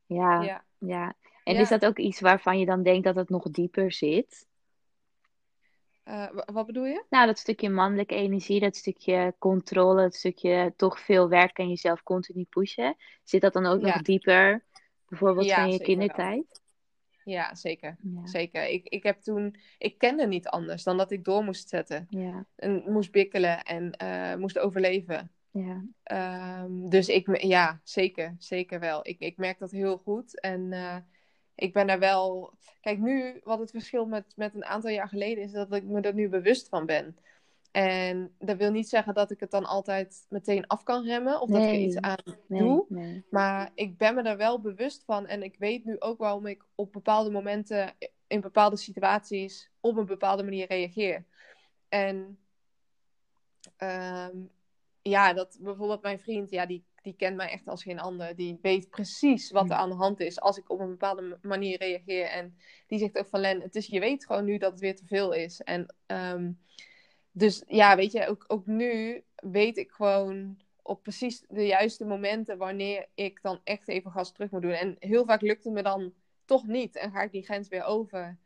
[0.07, 1.15] Ja, ja.
[1.45, 4.47] En is dat ook iets waarvan je dan denkt dat het nog dieper zit?
[6.05, 7.05] Uh, wat bedoel je?
[7.11, 12.03] Nou, dat stukje mannelijke energie, dat stukje controle, dat stukje toch veel werk en jezelf
[12.03, 12.97] continu pushen.
[13.25, 14.65] Zit dat dan ook nog dieper,
[15.09, 16.62] bijvoorbeeld van je kindertijd?
[17.25, 17.97] Ja, zeker.
[18.25, 18.69] zeker.
[18.69, 22.07] Ik, ik heb toen, ik kende niet anders dan dat ik door moest zetten.
[22.09, 22.47] Ja.
[22.57, 25.31] En moest bikkelen en uh, moest overleven.
[25.51, 25.85] Ja.
[26.63, 29.07] Um, dus ik, ja, zeker, zeker wel.
[29.07, 30.41] Ik, ik merk dat heel goed.
[30.41, 30.97] En uh,
[31.55, 32.55] ik ben er wel.
[32.81, 36.01] Kijk, nu, wat het verschil met, met een aantal jaar geleden is, dat ik me
[36.01, 37.17] er nu bewust van ben.
[37.73, 41.51] En dat wil niet zeggen dat ik het dan altijd meteen af kan remmen of
[41.51, 42.87] dat ik er iets aan doe.
[43.31, 46.65] Maar ik ben me er wel bewust van en ik weet nu ook waarom ik
[46.75, 47.95] op bepaalde momenten
[48.27, 51.25] in bepaalde situaties op een bepaalde manier reageer.
[51.89, 52.39] En
[53.79, 54.51] um,
[55.03, 58.37] ja, dat bijvoorbeeld mijn vriend, ja, die, die kent mij echt als geen ander.
[58.37, 61.79] Die weet precies wat er aan de hand is als ik op een bepaalde manier
[61.79, 62.27] reageer.
[62.27, 62.57] En
[62.87, 65.07] die zegt ook van Len, het is, je weet gewoon nu dat het weer te
[65.07, 65.61] veel is.
[65.61, 66.61] En um,
[67.33, 72.59] dus ja, weet je, ook, ook nu weet ik gewoon op precies de juiste momenten
[72.59, 74.71] wanneer ik dan echt even gas terug moet doen.
[74.71, 76.15] En heel vaak lukt het me dan
[76.45, 78.39] toch niet en ga ik die grens weer over.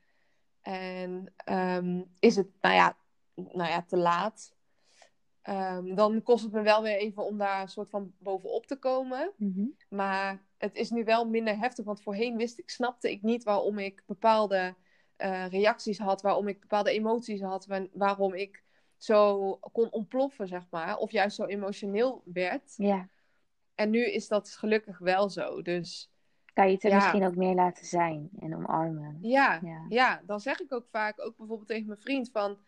[0.61, 2.97] En um, is het, nou ja,
[3.35, 4.55] nou ja te laat.
[5.49, 8.77] Um, dan kost het me wel weer even om daar een soort van bovenop te
[8.77, 9.33] komen.
[9.37, 13.45] Mm Maar het is nu wel minder heftig, want voorheen wist ik, snapte ik niet
[13.45, 14.75] waarom ik bepaalde
[15.19, 18.65] uh, reacties had, waarom ik bepaalde emoties had, waarom ik
[18.97, 20.97] zo kon ontploffen, zeg maar.
[20.97, 22.75] Of juist zo emotioneel werd.
[22.77, 23.09] Ja.
[23.75, 25.63] En nu is dat gelukkig wel zo.
[25.63, 26.11] Dus
[26.53, 29.19] kan je het er misschien ook meer laten zijn en omarmen.
[29.21, 30.23] Ja, ja, ja.
[30.27, 32.59] dan zeg ik ook vaak, ook bijvoorbeeld tegen mijn vriend van...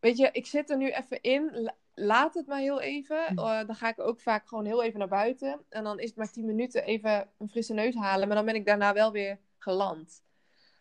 [0.00, 3.26] Weet je, ik zit er nu even in, laat het maar heel even.
[3.26, 3.38] Hm.
[3.38, 5.64] Uh, dan ga ik ook vaak gewoon heel even naar buiten.
[5.68, 8.26] En dan is het maar tien minuten even een frisse neus halen.
[8.28, 10.22] Maar dan ben ik daarna wel weer geland.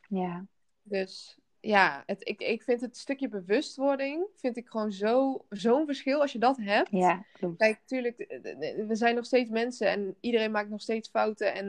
[0.10, 0.46] Ja.
[0.82, 6.22] Dus ja, het, ik, ik vind het stukje bewustwording, vind ik gewoon zo, zo'n verschil
[6.22, 6.90] als je dat hebt.
[6.92, 7.58] Ja, klopt.
[7.58, 8.18] Kijk, natuurlijk,
[8.88, 11.68] we zijn nog steeds mensen en iedereen maakt nog steeds fouten en,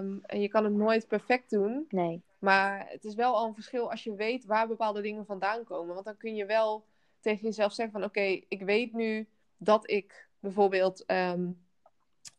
[0.00, 1.86] um, en je kan het nooit perfect doen.
[1.88, 2.22] Nee.
[2.38, 5.94] Maar het is wel al een verschil als je weet waar bepaalde dingen vandaan komen.
[5.94, 6.84] Want dan kun je wel
[7.20, 9.26] tegen jezelf zeggen van oké, ik weet nu
[9.56, 11.58] dat ik bijvoorbeeld, um,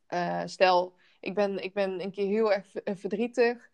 [0.10, 3.70] uh, stel, ik ben, ik ben een keer heel erg verdrietig.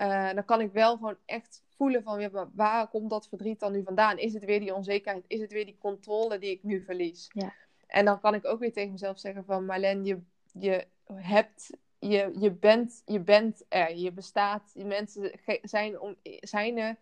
[0.00, 3.72] Uh, dan kan ik wel gewoon echt voelen van ja, waar komt dat verdriet dan
[3.72, 4.18] nu vandaan?
[4.18, 5.24] Is het weer die onzekerheid?
[5.26, 7.30] Is het weer die controle die ik nu verlies?
[7.32, 7.52] Ja.
[7.86, 10.20] En dan kan ik ook weer tegen mezelf zeggen van Marlen, je,
[10.52, 14.70] je hebt, je, je, bent, je bent er, je bestaat.
[14.74, 16.96] Die mensen zijn, om, zijn er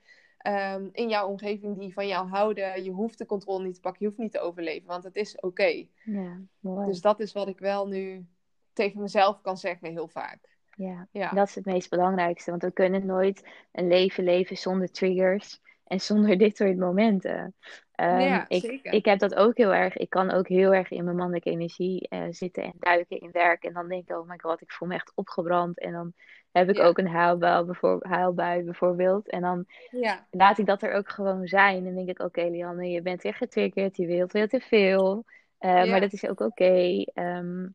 [0.77, 2.85] um, in jouw omgeving die van jou houden.
[2.85, 5.41] Je hoeft de controle niet te pakken, je hoeft niet te overleven, want het is
[5.41, 5.87] oké.
[6.05, 8.27] Ja, dus dat is wat ik wel nu
[8.73, 10.52] tegen mezelf kan zeggen heel vaak.
[10.83, 12.51] Ja, ja, dat is het meest belangrijkste.
[12.51, 17.55] Want we kunnen nooit een leven leven zonder triggers en zonder dit soort momenten.
[17.97, 18.92] Um, ja, ik, zeker.
[18.92, 19.97] ik heb dat ook heel erg.
[19.97, 23.64] Ik kan ook heel erg in mijn mannelijke energie uh, zitten en duiken in werk.
[23.64, 25.79] En dan denk ik, oh my god, ik voel me echt opgebrand.
[25.79, 26.12] En dan
[26.53, 29.29] heb ik ook een huilbui, bijvoorbeeld, huilbui bijvoorbeeld.
[29.29, 30.27] En dan ja.
[30.31, 31.87] laat ik dat er ook gewoon zijn.
[31.87, 33.97] En denk ik, oké okay, Lianne, je bent weer getriggerd.
[33.97, 35.25] Je wilt heel te veel.
[35.61, 36.64] Uh, maar dat is ook oké.
[36.64, 37.09] Okay.
[37.14, 37.75] Um,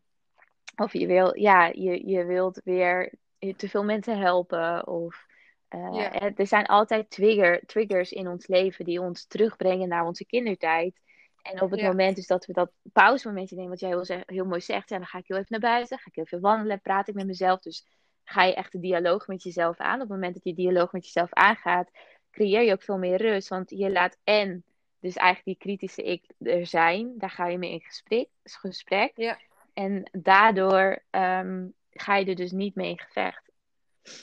[0.78, 3.14] of je wil, ja, je, je wilt weer
[3.56, 4.88] te veel mensen helpen.
[4.88, 5.26] Of
[5.70, 11.00] uh, er zijn altijd trigger, triggers in ons leven die ons terugbrengen naar onze kindertijd.
[11.42, 14.62] En op het moment dus dat we dat pauzemomentje nemen, wat jij heel, heel mooi
[14.62, 17.08] zegt, ja, dan ga ik heel even naar buiten, ga ik heel even wandelen, praat
[17.08, 17.60] ik met mezelf.
[17.60, 17.86] Dus
[18.24, 19.94] ga je echt de dialoog met jezelf aan.
[19.94, 21.92] Op het moment dat je dialoog met jezelf aangaat,
[22.32, 23.48] creëer je ook veel meer rust.
[23.48, 24.64] Want je laat en
[25.00, 28.28] dus eigenlijk die kritische ik er zijn, daar ga je mee in gesprek.
[28.44, 29.12] gesprek.
[29.16, 29.40] Ja.
[29.78, 33.52] En daardoor ehm, ga je er dus niet mee in gevecht.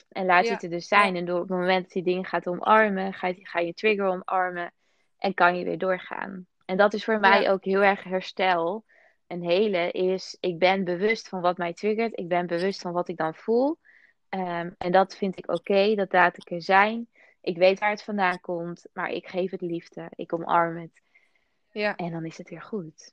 [0.09, 0.53] En laat je Ja.
[0.55, 1.17] het er dus zijn.
[1.17, 4.07] En door op het moment dat je dingen gaat omarmen, ga je, ga je trigger
[4.07, 4.73] omarmen.
[5.19, 6.47] En kan je weer doorgaan.
[6.65, 8.85] En dat is voor mij ook heel erg herstel.
[9.27, 12.19] Een hele is, ik ben bewust van wat mij triggert.
[12.19, 13.79] Ik ben bewust van wat ik dan voel.
[14.29, 17.09] Ehm, en dat vind ik oké, dat laat ik er zijn.
[17.41, 20.11] Ik weet waar het vandaan komt, maar ik geef het liefde.
[20.15, 21.03] Ik omarm het.
[21.71, 21.97] Ja.
[21.97, 23.13] En dan is het weer goed.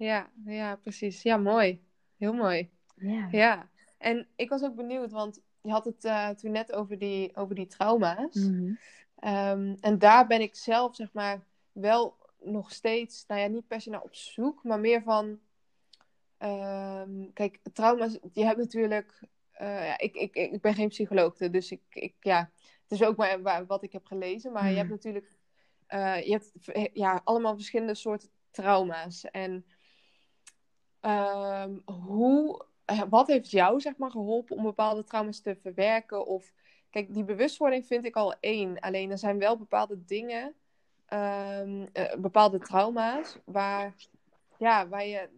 [0.00, 1.22] Ja, ja, precies.
[1.22, 1.82] Ja, mooi.
[2.16, 2.70] Heel mooi.
[2.94, 3.28] Ja.
[3.30, 3.68] Ja.
[3.98, 7.54] En ik was ook benieuwd, want je had het eh, toen net over die, over
[7.54, 8.34] die trauma's.
[8.34, 8.72] Mhm.
[9.16, 13.80] Ehm, en daar ben ik zelf, zeg maar, wel nog steeds, nou ja, niet per
[13.80, 15.38] se naar op zoek, maar meer van,
[16.38, 19.20] ehm, kijk, trauma's, je hebt natuurlijk,
[19.52, 22.50] eh, ja, ik, ik, ik ben geen psycholoog, dus ik, ik, ja,
[22.82, 24.78] het is ook maar wa- wat ik heb gelezen, maar je Mhm.
[24.78, 25.30] hebt natuurlijk,
[25.86, 26.52] eh, je hebt
[26.92, 29.24] ja, allemaal verschillende soorten trauma's.
[29.24, 29.64] En
[31.00, 36.26] ehm, hoe, eh, wat heeft jou, zeg maar, geholpen om bepaalde trauma's te verwerken?
[36.26, 36.52] Of,
[36.90, 38.80] kijk, die bewustwording vind ik al één.
[38.80, 40.54] Alleen er zijn wel bepaalde dingen,
[41.06, 43.94] ehm, eh, bepaalde trauma's, waar,
[44.58, 45.28] ja, waar je,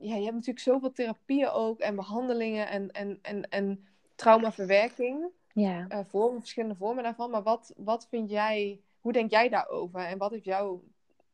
[0.00, 5.86] ja, je hebt natuurlijk zoveel therapieën ook en behandelingen en, en, en, en traumaverwerking, Ja.
[5.88, 7.30] eh, vormen, verschillende vormen daarvan.
[7.30, 10.80] Maar wat, wat vind jij, hoe denk jij daarover en wat heeft jou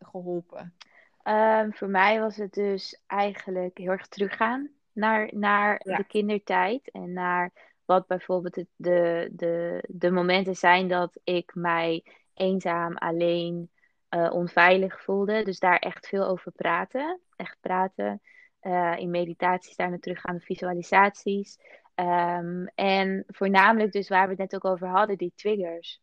[0.01, 0.75] geholpen?
[1.23, 5.97] Ehm, voor mij was het dus eigenlijk heel erg teruggaan naar, naar Ja.
[5.97, 6.91] de kindertijd.
[6.91, 7.53] En naar
[7.85, 12.05] wat bijvoorbeeld het, de, de, de momenten zijn dat ik mij
[12.35, 13.71] eenzaam, alleen,
[14.09, 15.43] eh, onveilig voelde.
[15.45, 17.21] Dus daar echt veel over praten.
[17.37, 18.23] Echt praten.
[18.61, 21.59] Eh, in meditaties daar naar teruggaan, visualisaties.
[21.95, 26.01] Ehm, en voornamelijk dus waar we het net ook over hadden, die triggers.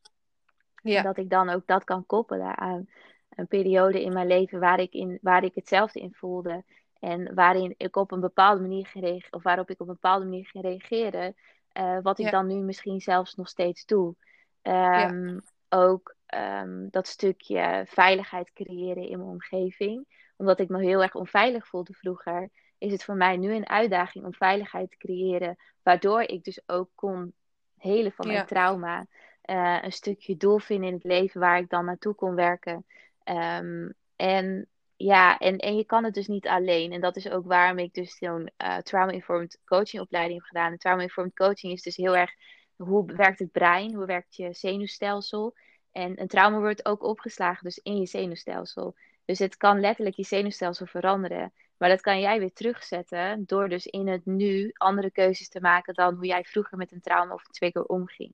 [0.81, 1.01] Ja.
[1.01, 2.87] Dat ik dan ook dat kan koppelen aan
[3.35, 6.63] een periode in mijn leven waar ik, in, waar ik hetzelfde in voelde.
[6.99, 10.45] En waarin ik op een bepaalde manier ging of waarop ik op een bepaalde manier
[10.47, 11.35] ging reageren.
[11.71, 12.31] eh, wat ik Ja.
[12.31, 14.15] dan nu misschien zelfs nog steeds doe.
[14.61, 20.07] Ehm, Ook ehm, dat stukje veiligheid creëren in mijn omgeving.
[20.37, 24.25] Omdat ik me heel erg onveilig voelde vroeger, is het voor mij nu een uitdaging
[24.25, 25.57] om veiligheid te creëren.
[25.83, 27.33] Waardoor ik dus ook kon
[27.77, 28.45] helen van mijn Ja.
[28.45, 29.05] trauma.
[29.41, 32.85] Eh, een stukje doel vinden in het leven waar ik dan naartoe kon werken.
[33.25, 36.91] Ehm, en ja, en, en je kan het dus niet alleen.
[36.91, 40.71] En dat is ook waarom ik dus zo'n eh, trauma-informed coaching opleiding heb gedaan.
[40.71, 42.31] En trauma-informed coaching is dus heel erg
[42.75, 45.55] hoe werkt het brein, hoe werkt je zenuwstelsel.
[45.91, 48.95] En een trauma wordt ook opgeslagen dus in je zenuwstelsel.
[49.25, 51.53] Dus het kan letterlijk je zenuwstelsel veranderen.
[51.77, 55.93] Maar dat kan jij weer terugzetten door dus in het nu andere keuzes te maken
[55.93, 58.33] dan hoe jij vroeger met een trauma of een trigger omging.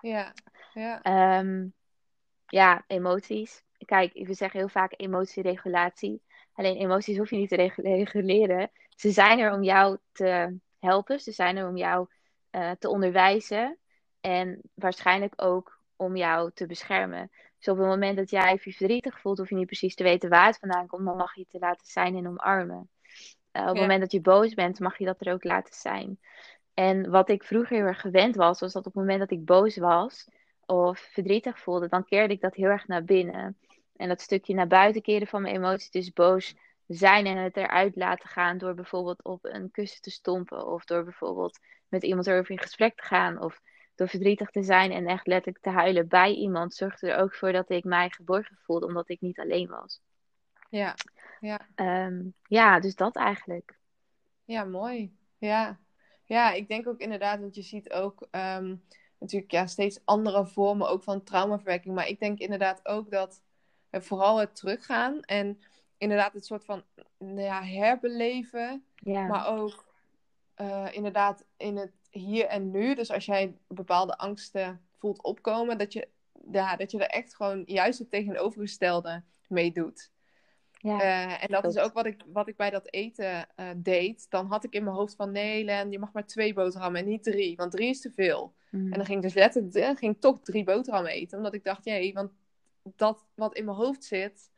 [0.00, 0.32] Ja,
[0.74, 1.66] ja, Ehm,
[2.46, 3.62] ja, emoties.
[3.84, 6.22] Kijk, we zeggen heel vaak emotieregulatie.
[6.52, 8.70] Alleen emoties hoef je niet te regu- reguleren.
[8.96, 11.20] Ze zijn er om jou te helpen.
[11.20, 12.06] Ze zijn er om jou
[12.50, 13.78] eh, te onderwijzen.
[14.20, 17.30] En waarschijnlijk ook om jou te beschermen.
[17.58, 20.28] Dus op het moment dat jij je verdrietig voelt, hoef je niet precies te weten
[20.30, 21.04] waar het vandaan komt.
[21.04, 22.88] Dan mag je het te laten zijn en omarmen.
[23.50, 23.80] Eh, op het Ja.
[23.80, 26.18] moment dat je boos bent, mag je dat er ook laten zijn.
[26.74, 29.44] En wat ik vroeger heel erg gewend was, was dat op het moment dat ik
[29.44, 30.28] boos was
[30.66, 33.58] of verdrietig voelde, dan keerde ik dat heel erg naar binnen.
[33.96, 36.54] En dat stukje naar buiten keren van mijn emoties, dus boos
[36.86, 41.04] zijn en het eruit laten gaan door bijvoorbeeld op een kussen te stompen of door
[41.04, 43.60] bijvoorbeeld met iemand erover in gesprek te gaan of
[43.94, 47.52] door verdrietig te zijn en echt letterlijk te huilen bij iemand, zorgde er ook voor
[47.52, 50.00] dat ik mij geborgen voelde omdat ik niet alleen was.
[50.68, 50.94] ja,
[51.40, 53.78] ja, Ehm, ja, dus dat eigenlijk.
[54.44, 55.16] ja, mooi.
[55.38, 55.80] Ja.
[56.24, 58.76] ja, ik denk ook inderdaad, want je ziet ook ehm,
[59.18, 61.94] natuurlijk ja, steeds andere vormen ook van traumaverwerking.
[61.94, 63.42] Maar ik denk inderdaad ook dat
[63.94, 65.60] eh, vooral het teruggaan en
[65.98, 66.82] inderdaad het soort van
[67.18, 69.84] nou ja, herbeleven, Ja, maar ook
[70.54, 72.94] eh, inderdaad in het hier en nu.
[72.94, 76.08] Dus als jij bepaalde angsten voelt opkomen, dat je,
[76.50, 80.10] ja, dat je er echt gewoon juist het tegenovergestelde mee doet.
[80.72, 84.26] ja, Eh, en dat is ook wat ik, wat ik bij dat eten eh, deed.
[84.30, 87.08] Dan had ik in mijn hoofd van nee, Len, je mag maar twee boterhammen en
[87.08, 88.54] niet drie, want drie is te veel.
[88.70, 88.92] Mm.
[88.92, 91.84] En dan ging ik dus letterlijk ging ik toch drie boterhammen eten, omdat ik dacht,
[91.84, 92.32] jee, want
[92.96, 94.50] dat wat in mijn hoofd zit,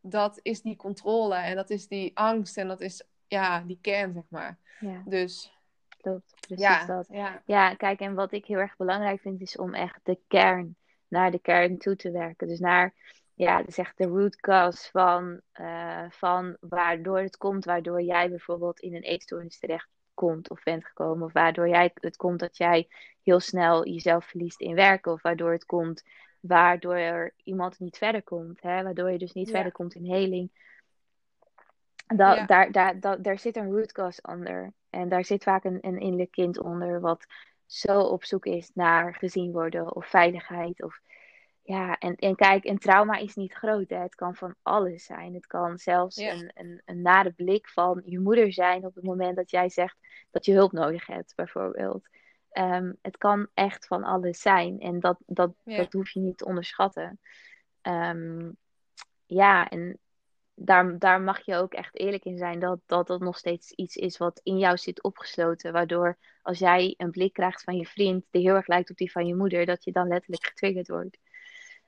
[0.00, 4.12] dat is die controle en dat is die angst en dat is ja, die kern,
[4.12, 4.58] zeg maar.
[4.80, 5.52] ja, Dus
[5.96, 6.34] klopt.
[6.40, 7.06] Precies ja, dat.
[7.10, 10.76] ja, Ja, kijk, en wat ik heel erg belangrijk vind, is om echt de kern,
[11.08, 12.48] naar de kern toe te werken.
[12.48, 12.94] Dus naar,
[13.34, 18.80] ja, dus echt de root cause van, eh, van waardoor het komt, waardoor jij bijvoorbeeld
[18.80, 21.26] in een eetstoornis terecht komt of bent gekomen.
[21.26, 22.88] Of waardoor jij, het komt dat jij
[23.22, 25.12] heel snel jezelf verliest in werken.
[25.12, 26.02] Of waardoor het komt
[26.42, 28.62] waardoor iemand niet verder komt.
[28.62, 28.82] Hè?
[28.82, 29.54] Waardoor je dus niet Ja.
[29.54, 30.50] verder komt in heling.
[32.06, 32.46] Da Ja.
[32.46, 34.72] daar, daar, daar, daar zit een root cause onder.
[34.90, 37.26] En daar zit vaak een, een innerlijk kind onder wat
[37.66, 40.82] zo op zoek is naar gezien worden of veiligheid.
[40.82, 41.00] Of,
[41.62, 43.88] ja, en, en kijk, een trauma is niet groot.
[43.90, 43.98] Hè?
[43.98, 45.34] Het kan van alles zijn.
[45.34, 46.32] Het kan zelfs Ja.
[46.32, 49.96] een, een, een nare blik van je moeder zijn op het moment dat jij zegt
[50.30, 52.08] dat je hulp nodig hebt, bijvoorbeeld.
[52.52, 54.80] Ehm, het kan echt van alles zijn.
[54.80, 55.76] En dat, dat, Ja.
[55.76, 57.20] dat hoef je niet te onderschatten.
[57.80, 58.50] Ehm,
[59.26, 59.98] ja, en
[60.54, 63.96] daar, daar mag je ook echt eerlijk in zijn dat, dat dat nog steeds iets
[63.96, 65.72] is wat in jou zit opgesloten.
[65.72, 69.12] Waardoor als jij een blik krijgt van je vriend die heel erg lijkt op die
[69.12, 71.18] van je moeder, dat je dan letterlijk getriggerd wordt.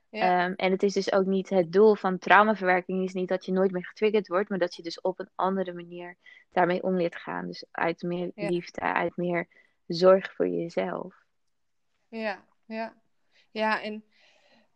[0.09, 0.45] Ja.
[0.45, 3.51] Ehm, en het is dus ook niet het doel van traumaverwerking is niet dat je
[3.51, 6.17] nooit meer getriggerd wordt, maar dat je dus op een andere manier
[6.51, 7.47] daarmee om leert gaan.
[7.47, 8.49] Dus uit meer Ja.
[8.49, 9.47] liefde, uit meer
[9.87, 11.15] zorg voor jezelf.
[12.07, 13.01] Ja, ja.
[13.51, 14.03] Ja, en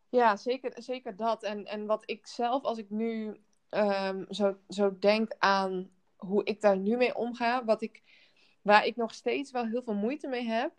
[0.10, 1.44] ja, zeker, zeker dat.
[1.44, 3.40] En, en wat ik zelf, als ik nu
[3.70, 8.04] ehm, zo, zo denk aan hoe ik daar nu mee omga, wat ik,
[8.62, 10.74] waar ik nog steeds wel heel veel moeite mee heb,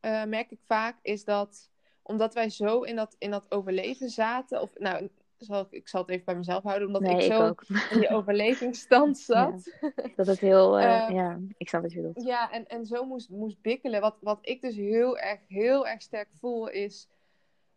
[0.00, 1.70] eh, merk ik vaak, is dat
[2.02, 6.00] omdat wij zo in dat, in dat overleven zaten, of nou, zal ik, ik zal
[6.00, 7.54] het even bij mezelf houden, omdat nee, ik zo
[7.90, 9.76] in die overlevingsstand zat.
[10.16, 12.26] Dat het heel, eh, Eh, ja, ik snap wat je bedoelt.
[12.26, 14.00] Ja, en, en zo moest, moest bikkelen.
[14.00, 17.08] Wat, wat ik dus heel erg, heel erg sterk voel, is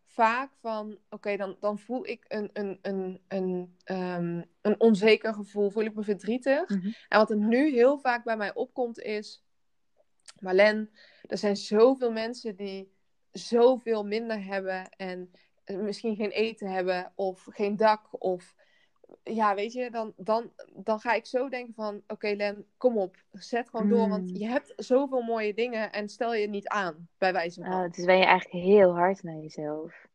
[0.04, 5.70] vaak van, oké, dan, dan voel ik een, een, een, een, ehm, een onzeker gevoel,
[5.70, 6.68] voel ik me verdrietig.
[6.68, 6.86] Mhm.
[7.08, 9.44] En wat er nu heel vaak bij mij opkomt is,
[10.38, 10.90] Marlen,
[11.22, 12.92] er zijn zoveel mensen die
[13.30, 15.30] zoveel minder hebben en
[15.76, 18.54] misschien geen eten hebben of geen dak of
[19.24, 23.16] ja, weet je, dan, dan, dan ga ik zo denken van, oké Len, kom op,
[23.32, 24.10] zet gewoon door, Mm.
[24.10, 27.72] want je hebt zoveel mooie dingen en stel je niet aan, bij wijze van.
[27.72, 30.08] Ah, dus ben je eigenlijk heel hard naar jezelf.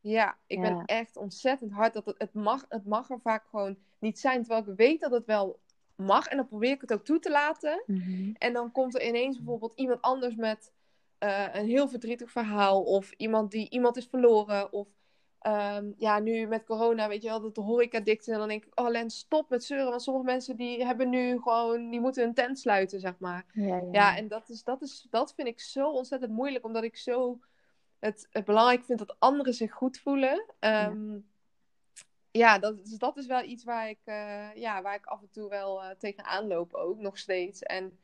[0.00, 3.76] Ja, ik ben echt ontzettend hard dat het, het, mag, het mag er vaak gewoon
[3.98, 5.58] niet zijn, terwijl ik weet dat het wel
[5.94, 7.82] mag en dan probeer ik het ook toe te laten.
[7.86, 8.32] Mhm.
[8.38, 10.72] En dan komt er ineens bijvoorbeeld iemand anders met
[11.18, 12.82] eh, een heel verdrietig verhaal.
[12.82, 14.72] Of iemand die iemand is verloren.
[14.72, 14.88] Of
[15.38, 18.32] ehm, ja, nu met corona, weet je wel, dat de horecadicten.
[18.32, 19.90] En dan denk ik, oh Len, stop met zeuren.
[19.90, 23.44] Want sommige mensen die hebben nu gewoon, die moeten hun tent sluiten, zeg maar.
[23.52, 23.88] Ja, ja.
[23.92, 26.64] Ja, en dat, is, dat, is, dat vind ik zo ontzettend moeilijk.
[26.64, 27.40] Omdat ik zo
[27.98, 30.44] het, het belangrijk vind dat anderen zich goed voelen.
[30.58, 31.18] Ehm,
[32.30, 35.30] ja, dat, dus dat is wel iets waar ik, eh, ja, waar ik af en
[35.30, 37.62] toe wel eh, tegenaan loop ook, nog steeds.
[37.62, 37.98] En,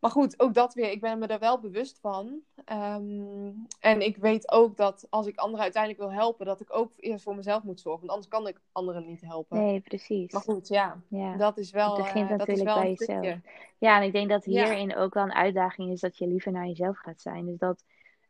[0.00, 2.40] maar goed, ook dat weer, ik ben me er wel bewust van.
[2.64, 6.92] Ehm, en ik weet ook dat als ik anderen uiteindelijk wil helpen, dat ik ook
[6.96, 8.06] eerst voor mezelf moet zorgen.
[8.06, 9.58] Want anders kan ik anderen niet helpen.
[9.58, 10.32] Nee, precies.
[10.32, 11.36] Maar goed, ja, Ja.
[11.36, 13.18] dat is wel, Het begint eh, dat is natuurlijk wel bij een jezelf.
[13.24, 13.40] stukje.
[13.78, 14.50] Ja, en ik denk dat Ja.
[14.68, 17.46] hierin ook wel een uitdaging is dat je liever naar jezelf gaat zijn.
[17.46, 17.84] Dus dat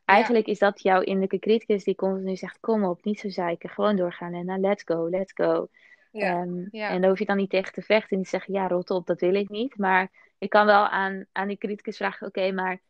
[0.04, 3.96] eigenlijk is dat jouw innerlijke criticus die continu zegt: Kom op, niet zo zeiken, gewoon
[3.96, 5.68] doorgaan en nou, let's go, let's go.
[6.12, 6.88] Ja, ja.
[6.88, 8.90] En daar hoef je dan niet tegen te vechten en niet te zeggen: Ja, rot
[8.90, 9.78] op, dat wil ik niet.
[9.78, 12.80] Maar ik kan wel aan, aan die criticus vragen: Oké, maar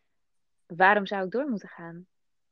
[0.66, 2.06] waarom zou ik door moeten gaan?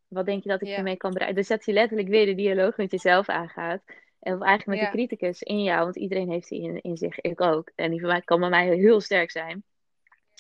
[0.09, 1.37] Wat denk je dat ik ermee kan bereiken?
[1.37, 3.83] Dus dat je letterlijk weer de dialoog met jezelf aangaat.
[4.21, 7.21] En of eigenlijk met de criticus in jou, want iedereen heeft die in, in zich,
[7.21, 7.71] ik ook.
[7.75, 9.65] En die van kan bij mij heel sterk zijn.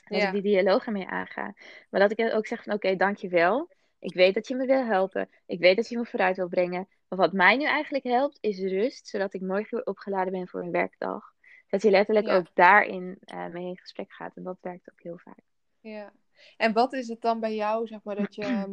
[0.05, 1.55] Dat ik die dialoog ermee aanga.
[1.91, 3.71] Maar dat ik ook zeg van oké, dankjewel.
[3.99, 5.29] Ik weet dat je me wil helpen.
[5.47, 6.89] Ik weet dat je me vooruit wil brengen.
[7.09, 9.07] Maar wat mij nu eigenlijk helpt, is rust.
[9.07, 11.34] Zodat ik morgen weer opgeladen ben voor een werkdag.
[11.75, 12.37] Dat je letterlijk Ja.
[12.37, 14.37] ook daarin eh, mee in gesprek gaat.
[14.37, 15.39] En dat werkt ook heel vaak.
[15.81, 16.13] Ja.
[16.57, 18.73] En wat is het dan bij jou, zeg maar, dat je, ehm,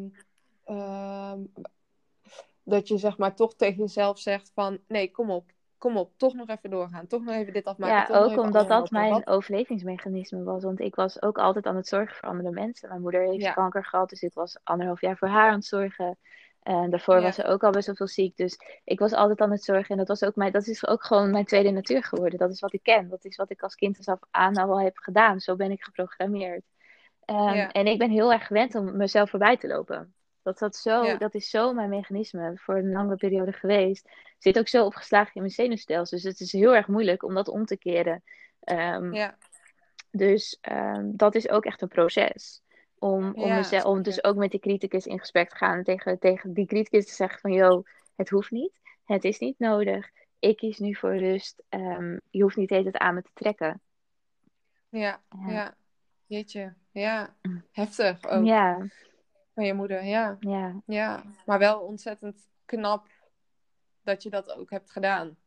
[0.63, 1.39] ehm,
[2.63, 6.33] dat je, zeg maar, toch tegen jezelf zegt van, nee, kom op, kom op, toch
[6.33, 10.43] nog even doorgaan, toch nog even dit afmaken, Ja, ook omdat dat mijn Wat- overlevingsmechanisme
[10.43, 10.63] was.
[10.63, 12.89] Want ik was ook altijd aan het zorgen voor andere mensen.
[12.89, 13.53] Mijn moeder heeft Ja.
[13.53, 16.17] kanker gehad, dus ik was anderhalf jaar voor haar aan het zorgen.
[16.61, 17.21] En daarvoor Ja.
[17.21, 18.37] was ze ook al best wel veel ziek.
[18.37, 19.89] Dus ik was altijd aan het zorgen.
[19.89, 22.39] En dat, was ook mijn, dat is ook gewoon mijn tweede natuur geworden.
[22.39, 23.09] Dat is wat ik ken.
[23.09, 25.39] Dat is wat ik als kind af aan al heb gedaan.
[25.39, 26.63] Zo ben ik geprogrammeerd.
[27.25, 27.71] Ehm, Ja.
[27.71, 30.13] En ik ben heel erg gewend om mezelf voorbij te lopen.
[30.43, 31.17] Dat, dat, zo, Ja.
[31.17, 34.09] dat is zo mijn mechanisme voor een lange periode geweest.
[34.37, 36.17] Zit ook zo opgeslagen in mijn zenuwstelsel.
[36.17, 38.23] Dus het is heel erg moeilijk om dat om te keren.
[38.59, 39.37] Ehm, Ja,
[40.11, 42.60] dus ehm, dat is ook echt een proces.
[43.01, 45.77] Om, om, Ja, mezelf, om dus ook met die criticus in gesprek te gaan.
[45.77, 47.51] En tegen, tegen die criticus te zeggen van...
[47.51, 47.83] Yo,
[48.15, 48.79] het hoeft niet.
[49.05, 50.09] Het is niet nodig.
[50.39, 51.63] Ik kies nu voor rust.
[51.69, 53.81] Ehm, je hoeft niet de hele tijd aan me te trekken.
[54.89, 55.51] ja, Ja.
[55.51, 55.75] ja.
[56.25, 57.35] Jeetje, ja.
[57.71, 58.87] Heftig ook, Ja,
[59.53, 60.37] van je moeder, ja.
[60.39, 60.81] ja.
[60.85, 63.07] Ja, maar wel ontzettend knap
[64.03, 65.37] dat je dat ook hebt gedaan.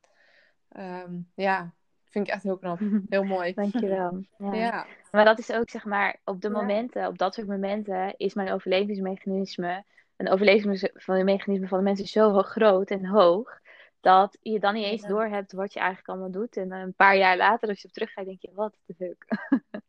[0.69, 1.75] Ehm, ja,
[2.15, 2.79] vind ik echt heel knap.
[3.09, 3.55] Heel mooi.
[3.55, 4.25] Dankjewel.
[4.39, 4.55] Ja.
[4.55, 8.35] Ja, Maar dat is ook, zeg maar, op de momenten, op dat soort momenten, is
[8.35, 9.85] mijn overlevingsmechanisme
[10.17, 13.61] een overlevingsmechanisme van de mensen zo groot en hoog.
[14.01, 16.57] Dat je dan niet eens door hebt wat je eigenlijk allemaal doet.
[16.57, 19.17] En een paar jaar later, als je op teruggaat, denk je, wat de.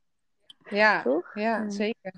[0.69, 1.32] Ja, Toch?
[1.34, 1.69] ja, Ja.
[1.69, 2.13] zeker.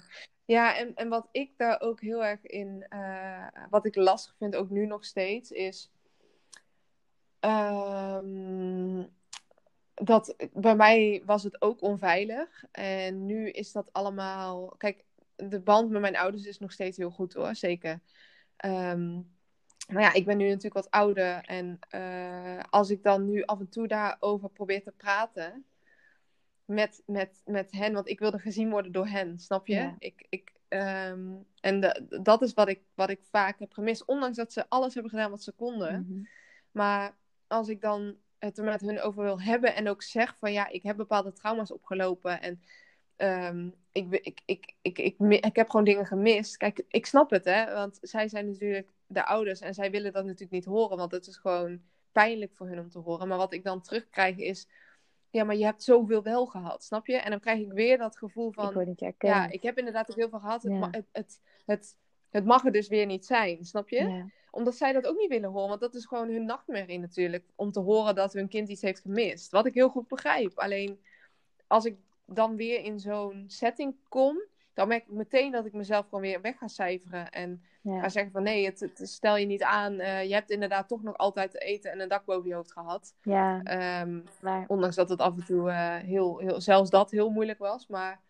[0.45, 4.55] Ja, en, en wat ik daar ook heel erg in, eh, wat ik lastig vind,
[4.55, 5.91] ook nu nog steeds, is
[7.39, 9.03] ehm,
[10.03, 12.63] dat bij mij was het ook onveilig.
[12.71, 14.67] En nu is dat allemaal.
[14.77, 15.03] Kijk,
[15.35, 17.99] de band met mijn ouders is nog steeds heel goed hoor, zeker.
[18.55, 19.13] Ehm,
[19.91, 21.43] maar ja, ik ben nu natuurlijk wat ouder.
[21.45, 25.65] En eh, als ik dan nu af en toe daarover probeer te praten
[26.65, 29.73] met, met, met hen, want ik wilde gezien worden door hen, snap je?
[29.73, 29.95] Ja.
[29.99, 31.25] Ik, ik, ehm,
[31.61, 34.05] en de- dat is wat ik, wat ik vaak heb gemist.
[34.05, 36.05] Ondanks dat ze alles hebben gedaan wat ze konden.
[36.09, 36.23] Mhm.
[36.71, 37.15] Maar
[37.47, 40.67] als ik dan het er met hun over wil hebben en ook zeg van ja,
[40.67, 42.61] ik heb bepaalde trauma's opgelopen en
[43.15, 46.57] ehm, ik, ik, ik, ik, ik, ik, ik heb gewoon dingen gemist.
[46.57, 50.23] Kijk, ik snap het hè, want zij zijn natuurlijk de ouders en zij willen dat
[50.23, 51.81] natuurlijk niet horen, want het is gewoon
[52.11, 53.27] pijnlijk voor hun om te horen.
[53.27, 54.67] Maar wat ik dan terugkrijg is,
[55.29, 57.17] ja, maar je hebt zoveel wel gehad, snap je?
[57.17, 59.15] En dan krijg ik weer dat gevoel Ik van, herkend.
[59.19, 60.63] ja, ik heb inderdaad ook heel veel gehad.
[60.63, 60.87] Ja.
[60.91, 61.97] het, het, het,
[62.29, 64.03] het mag er dus weer niet zijn, snap je?
[64.03, 64.25] Ja.
[64.57, 65.67] Omdat zij dat ook niet willen horen.
[65.69, 67.45] Want dat is gewoon hun nachtmerrie natuurlijk.
[67.55, 69.51] Om te horen dat hun kind iets heeft gemist.
[69.51, 70.57] Wat ik heel goed begrijp.
[70.59, 70.99] Alleen
[71.67, 71.95] als ik
[72.25, 74.41] dan weer in zo'n setting kom.
[74.73, 77.29] Dan merk ik meteen dat ik mezelf gewoon weer weg ga cijferen.
[77.31, 77.99] En Ja.
[77.99, 79.99] ga zeggen van nee, het, het stel je niet aan.
[79.99, 82.71] Eh, je hebt inderdaad toch nog altijd te eten en een dak boven je hoofd
[82.71, 83.13] gehad.
[83.21, 84.65] ja, Ehm, waar.
[84.67, 87.87] ondanks dat het af en toe eh, heel, heel, zelfs dat heel moeilijk was.
[87.87, 88.21] Maar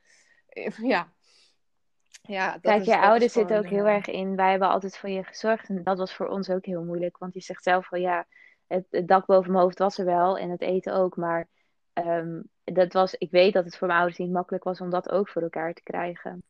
[0.48, 1.14] eh, ja.
[2.28, 4.36] Ja dat Kijk, is- je dat ouders zitten ook heel eh, erg in.
[4.36, 5.70] Wij hebben altijd voor je gezorgd.
[5.70, 7.18] En dat was voor ons ook heel moeilijk.
[7.18, 8.26] Want je zegt zelf wel, ja,
[8.68, 10.38] het, het dak boven mijn hoofd was er wel.
[10.38, 11.16] En het eten ook.
[11.16, 11.48] Maar
[11.94, 15.10] ehm, dat was, ik weet dat het voor mijn ouders niet makkelijk was om dat
[15.12, 16.44] ook voor elkaar te krijgen.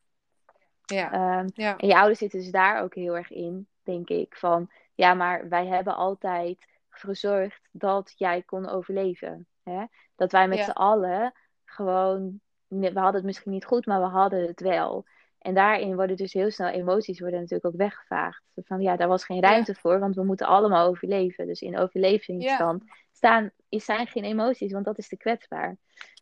[0.84, 4.36] Ja, Ehm, ja, en je ouders zitten dus daar ook heel erg in, denk ik.
[4.36, 9.46] Van, ja, maar wij hebben altijd gezorgd dat jij kon overleven.
[9.62, 9.84] Hè?
[10.16, 10.64] Dat wij met Ja.
[10.64, 11.32] z'n allen
[11.64, 15.06] gewoon, we hadden het misschien niet goed, maar we hadden het wel.
[15.38, 18.42] En daarin worden dus heel snel emoties worden natuurlijk ook weggevaagd.
[18.54, 21.46] Van ja, daar was geen ruimte voor, want we moeten allemaal overleven.
[21.46, 22.82] Dus in overlevingsstand
[23.12, 25.76] staan, is- zijn geen emoties, want dat is te kwetsbaar.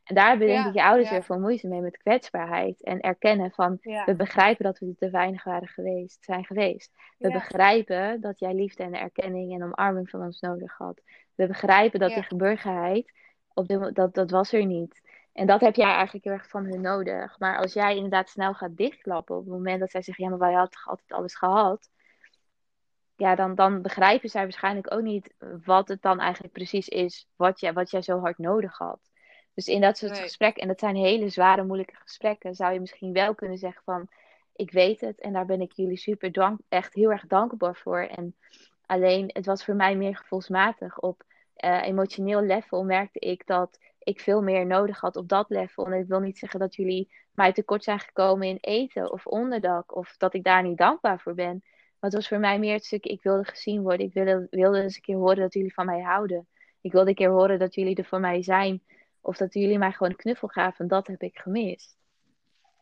[0.04, 1.14] En daar hebben denk Ja, ik je ouders ja.
[1.14, 2.82] weer veel moeite mee met kwetsbaarheid.
[2.82, 4.04] En erkennen van, ja.
[4.04, 6.92] we begrijpen dat we te weinig waren geweest, zijn geweest.
[7.18, 7.34] We Ja.
[7.34, 11.00] begrijpen dat jij liefde en erkenning en omarming van ons nodig had.
[11.34, 12.14] We begrijpen dat Ja.
[12.14, 13.12] die geborgenheid,
[13.54, 15.00] op mo- dat, dat was er niet.
[15.37, 17.39] En dat heb jij eigenlijk heel erg van hun nodig.
[17.39, 20.39] Maar als jij inderdaad snel gaat dichtklappen op het moment dat zij zeggen, ja, maar
[20.39, 21.91] wij hadden toch altijd alles gehad.
[23.16, 25.34] Ja, dan, dan begrijpen zij waarschijnlijk ook niet
[25.64, 29.11] wat het dan eigenlijk precies is wat jij, wat jij zo hard nodig had.
[29.55, 30.20] Dus in dat soort Nee.
[30.20, 34.09] gesprekken, en dat zijn hele zware, moeilijke gesprekken, zou je misschien wel kunnen zeggen van,
[34.53, 38.01] ik weet het en daar ben ik jullie super dank, echt heel erg dankbaar voor.
[38.01, 38.37] En
[38.87, 40.99] alleen, het was voor mij meer gevoelsmatig.
[40.99, 41.22] Op
[41.55, 45.86] eh, emotioneel level merkte ik dat ik veel meer nodig had op dat level.
[45.86, 49.96] En ik wil niet zeggen dat jullie mij tekort zijn gekomen in eten of onderdak,
[49.96, 51.62] of dat ik daar niet dankbaar voor ben.
[51.62, 54.07] Maar het was voor mij meer het stukje, ik wilde gezien worden.
[54.07, 56.46] Ik wilde, wilde eens een keer horen dat jullie van mij houden.
[56.80, 58.82] Ik wilde een keer horen dat jullie er voor mij zijn.
[59.20, 60.88] Of dat jullie mij gewoon een knuffel gaven.
[60.88, 61.96] Dat heb ik gemist.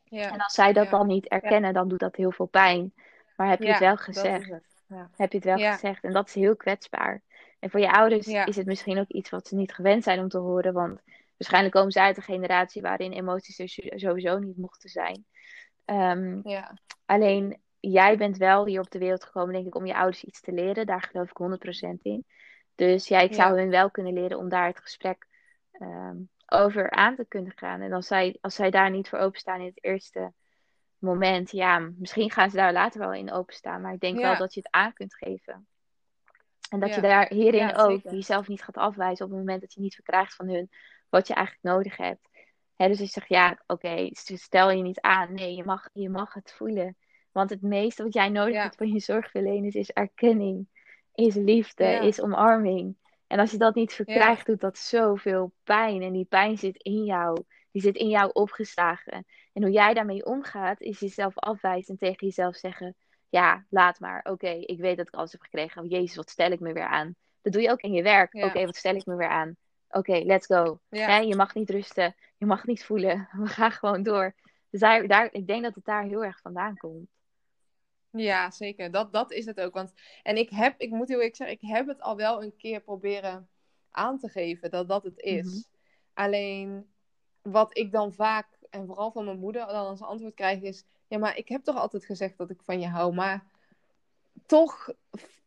[0.04, 0.32] Ja.
[0.32, 0.90] En als zij dat Ja.
[0.90, 2.92] dan niet erkennen, dan doet dat heel veel pijn.
[3.36, 4.50] Maar heb je het wel gezegd?
[4.50, 4.82] het.
[5.16, 6.04] Heb je het wel gezegd?
[6.04, 7.22] En dat is heel kwetsbaar.
[7.64, 8.46] En voor je ouders Ja.
[8.46, 10.72] is het misschien ook iets wat ze niet gewend zijn om te horen.
[10.72, 11.00] Want
[11.36, 15.26] waarschijnlijk komen ze uit een generatie waarin emoties er sowieso niet mochten zijn.
[15.84, 16.78] Ehm, Ja.
[17.04, 20.40] Alleen jij bent wel hier op de wereld gekomen, denk ik, om je ouders iets
[20.40, 20.86] te leren.
[20.86, 22.24] Daar geloof ik 100% in.
[22.74, 23.60] Dus ja, ik zou Ja.
[23.60, 25.26] hun wel kunnen leren om daar het gesprek
[25.72, 27.80] ehm, over aan te kunnen gaan.
[27.80, 30.32] En als zij, als zij daar niet voor openstaan in het eerste
[30.98, 33.80] moment, ja, misschien gaan ze daar later wel in openstaan.
[33.80, 34.28] Maar ik denk Ja.
[34.28, 35.66] wel dat je het aan kunt geven.
[36.70, 39.72] En dat je daar hierin Ja, ook jezelf niet gaat afwijzen op het moment dat
[39.72, 40.70] je niet verkrijgt van hun
[41.08, 42.28] wat je eigenlijk nodig hebt.
[42.76, 45.34] Hè, dus als je zegt, ja, oké, stel je niet aan.
[45.34, 46.96] Nee, je mag, je mag het voelen.
[47.32, 50.68] Want het meeste wat jij nodig hebt van je zorgverleners is erkenning,
[51.14, 52.96] is liefde, is omarming.
[53.26, 56.02] En als je dat niet verkrijgt, doet dat zoveel pijn.
[56.02, 57.42] En die pijn zit in jou.
[57.70, 59.26] Die zit in jou opgeslagen.
[59.52, 62.96] En hoe jij daarmee omgaat, is jezelf afwijzen en tegen jezelf zeggen:
[63.34, 64.24] Ja, laat maar.
[64.24, 65.82] Oké, ik weet dat ik alles heb gekregen.
[65.82, 67.14] Oh, Jezus, wat stel ik me weer aan?
[67.42, 68.32] Dat doe je ook in je werk.
[68.32, 68.46] Ja.
[68.46, 69.56] Oké, wat stel ik me weer aan?
[69.88, 70.80] Oké, let's go.
[70.88, 71.18] Ja.
[71.18, 72.14] Je mag niet rusten.
[72.36, 73.28] Je mag niet voelen.
[73.42, 74.34] We gaan gewoon door.
[74.70, 77.08] Dus daar, daar, ik denk dat het daar heel erg vandaan komt.
[78.10, 78.90] Ja, zeker.
[78.90, 79.74] Dat, dat is het ook.
[79.74, 82.56] Want, en ik heb, ik moet heel eerlijk zeggen, ik heb het al wel een
[82.56, 83.48] keer proberen
[83.90, 85.46] aan te geven dat dat het is.
[85.46, 85.62] Mhm.
[86.12, 86.92] Alleen
[87.42, 91.18] wat ik dan vaak, en vooral van mijn moeder, dan als antwoord krijg is: Ja,
[91.18, 93.14] maar ik heb toch altijd gezegd dat ik van je hou.
[93.14, 93.46] Maar
[94.46, 94.92] toch,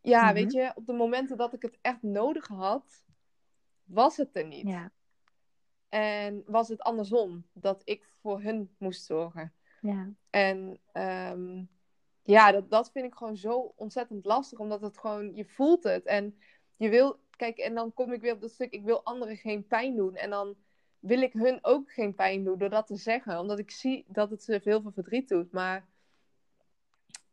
[0.02, 0.34] ja, Mhm.
[0.34, 3.04] weet je, op de momenten dat ik het echt nodig had,
[3.84, 4.68] was het er niet.
[4.68, 4.92] Ja,
[5.90, 9.54] En was het andersom, dat ik voor hun moest zorgen.
[9.82, 11.64] ja, En ehm,
[12.24, 16.06] ja, dat, dat vind ik gewoon zo ontzettend lastig, omdat het gewoon, je voelt het.
[16.06, 16.40] En
[16.76, 19.68] je wil, kijk, en dan kom ik weer op dat stuk, ik wil anderen geen
[19.68, 20.16] pijn doen.
[20.16, 20.56] En dan
[21.00, 24.30] wil ik hun ook geen pijn doen door dat te zeggen, omdat ik zie dat
[24.30, 25.52] het ze veel veel verdriet doet.
[25.52, 25.86] Maar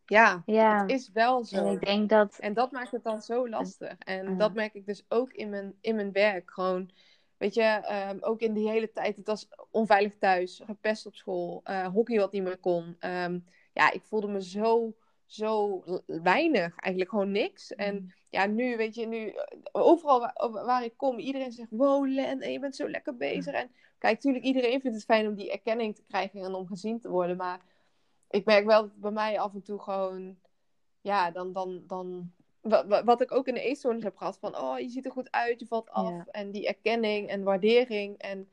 [0.06, 0.80] ja, ja.
[0.80, 1.72] het is wel En zo.
[1.72, 3.98] ik denk dat, En dat maakt het dan zo lastig.
[3.98, 6.50] En dat merk ik dus ook in mijn, in mijn werk.
[6.50, 6.90] Gewoon,
[7.36, 9.16] weet je, ehm, ook in die hele tijd.
[9.16, 12.96] Het was onveilig thuis, gepest op school, eh, hockey wat niet meer kon.
[12.98, 13.38] Ehm,
[13.72, 14.94] ja, ik voelde me zo,
[15.26, 16.76] zo weinig.
[16.76, 17.70] Eigenlijk gewoon niks.
[17.70, 17.76] Mm.
[17.78, 22.06] En ja, nu, weet je, nu eh, overal waar, waar ik kom, iedereen zegt, wow
[22.06, 23.54] Len, en je bent zo lekker bezig.
[23.54, 27.00] En kijk, natuurlijk, iedereen vindt het fijn om die erkenning te krijgen en om gezien
[27.00, 27.36] te worden.
[27.36, 27.60] Maar
[28.30, 30.36] ik merk wel dat bij mij af en toe gewoon
[31.00, 34.56] ja, dan, dan, dan wa- wa- wat ik ook in de eetstoornis heb gehad, van
[34.56, 36.10] oh, je ziet er goed uit, je valt af.
[36.10, 36.26] Ja.
[36.30, 38.18] En die erkenning en waardering.
[38.18, 38.48] En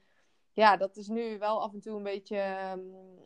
[0.51, 2.79] ja, dat is nu wel af en toe een beetje ehm,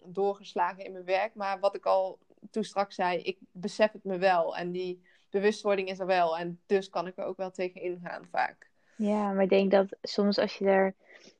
[0.06, 1.36] doorgeslagen in mijn werk.
[1.36, 2.20] Maar wat ik al
[2.52, 4.58] toen straks zei, ik besef het me wel.
[4.58, 6.38] En die bewustwording is er wel.
[6.38, 8.70] En dus kan ik er ook wel tegen ingaan vaak.
[8.96, 10.96] ja, maar ik denk dat soms als je er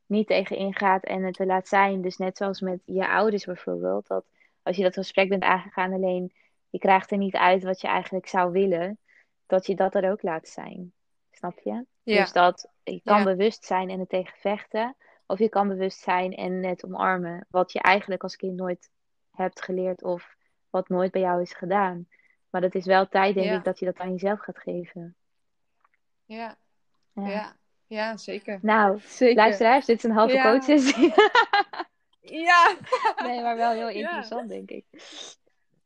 [0.06, 4.06] niet tegen ingaat en het er laat zijn, dus net zoals met je ouders bijvoorbeeld,
[4.06, 4.24] dat
[4.62, 6.32] als je dat gesprek bent aangegaan, alleen
[6.70, 8.98] je krijgt er niet uit wat je eigenlijk zou willen,
[9.46, 10.92] dat je dat er ook laat zijn.
[11.30, 11.84] Snap je?
[12.02, 12.20] Ja.
[12.20, 13.24] Dus dat je kan Ja.
[13.24, 17.72] bewust zijn en het tegen vechten, of je kan bewust zijn en het omarmen, wat
[17.72, 18.90] je eigenlijk als kind nooit
[19.30, 20.35] hebt geleerd of
[20.76, 22.08] wat nooit bij jou is gedaan.
[22.50, 23.56] Maar dat is wel tijd, denk Ja.
[23.56, 25.16] ik, dat je dat aan jezelf gaat geven.
[26.24, 26.56] Ja,
[27.12, 27.28] Ja.
[27.28, 27.56] ja.
[27.86, 28.58] ja zeker.
[28.62, 29.36] Nou, Zeker.
[29.36, 30.52] luisteraars, dit is een halve Ja.
[30.52, 31.14] coachsessie.
[32.20, 32.76] Ja.
[33.26, 34.84] nee, maar wel heel interessant, denk ik.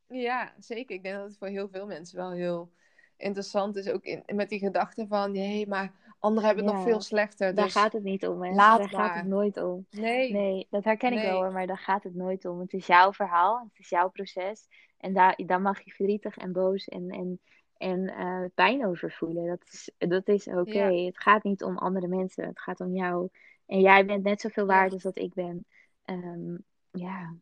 [0.07, 0.95] Ja, zeker.
[0.95, 2.71] Ik denk dat het voor heel veel mensen wel heel
[3.17, 3.89] interessant is.
[3.89, 5.91] Ook in, met die gedachte van, nee, maar
[6.21, 6.79] anderen hebben het Ja.
[6.79, 7.55] nog veel slechter.
[7.55, 8.53] Daar Dus gaat het niet om, hè?
[8.53, 9.85] laat Daar gaat het nooit om.
[9.89, 12.59] nee, Nee, dat herken ik wel hoor, maar daar gaat het nooit om.
[12.59, 14.67] Het is jouw verhaal, het is jouw proces.
[14.97, 17.39] En daar, daar mag je verdrietig en boos en, en,
[17.77, 19.47] en eh, pijn over voelen.
[19.47, 20.87] Dat is, dat is oké.
[20.87, 21.05] Ja.
[21.05, 23.29] Het gaat niet om andere mensen, het gaat om jou.
[23.65, 25.65] En jij bent net zoveel waard als dat ik ben.
[26.05, 26.55] Ehm,
[26.91, 27.35] ja,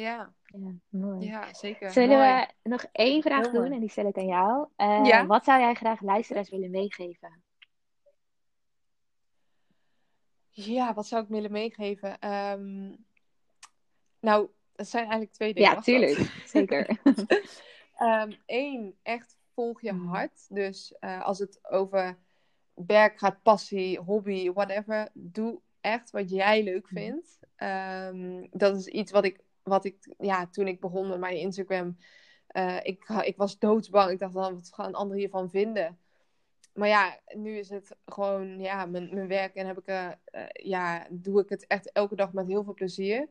[0.00, 1.26] ja, ja, mooi.
[1.26, 1.90] ja, zeker.
[1.90, 2.46] Zullen Mooi.
[2.62, 4.68] we nog één vraag doen en die stel ik aan jou.
[4.76, 5.26] Eh, Ja.
[5.26, 7.42] Wat zou jij graag luisteraars willen meegeven?
[10.50, 12.18] Ja, wat zou ik willen meegeven?
[12.18, 12.92] Ehm,
[14.20, 15.68] nou, het zijn eigenlijk twee dingen.
[15.68, 15.84] Ja, dat?
[15.84, 16.18] tuurlijk.
[16.46, 16.98] Zeker.
[17.04, 17.18] Eén,
[18.46, 20.06] Ehm, echt volg je Mm.
[20.08, 20.46] hart.
[20.54, 22.18] Dus eh, als het over
[22.74, 26.96] werk gaat, passie, hobby, whatever, doe echt wat jij leuk Mm.
[26.96, 27.38] vindt.
[27.56, 31.96] Ehm, dat is iets wat ik, wat ik, ja, toen ik begon met mijn Instagram,
[32.46, 34.10] eh, ik, ik was doodsbang.
[34.10, 35.98] Ik dacht dan, wat gaan anderen hiervan vinden?
[36.74, 40.46] Maar ja, nu is het gewoon ja, mijn, mijn werk en heb ik, eh, eh,
[40.52, 43.28] ja, doe ik het echt elke dag met heel veel plezier.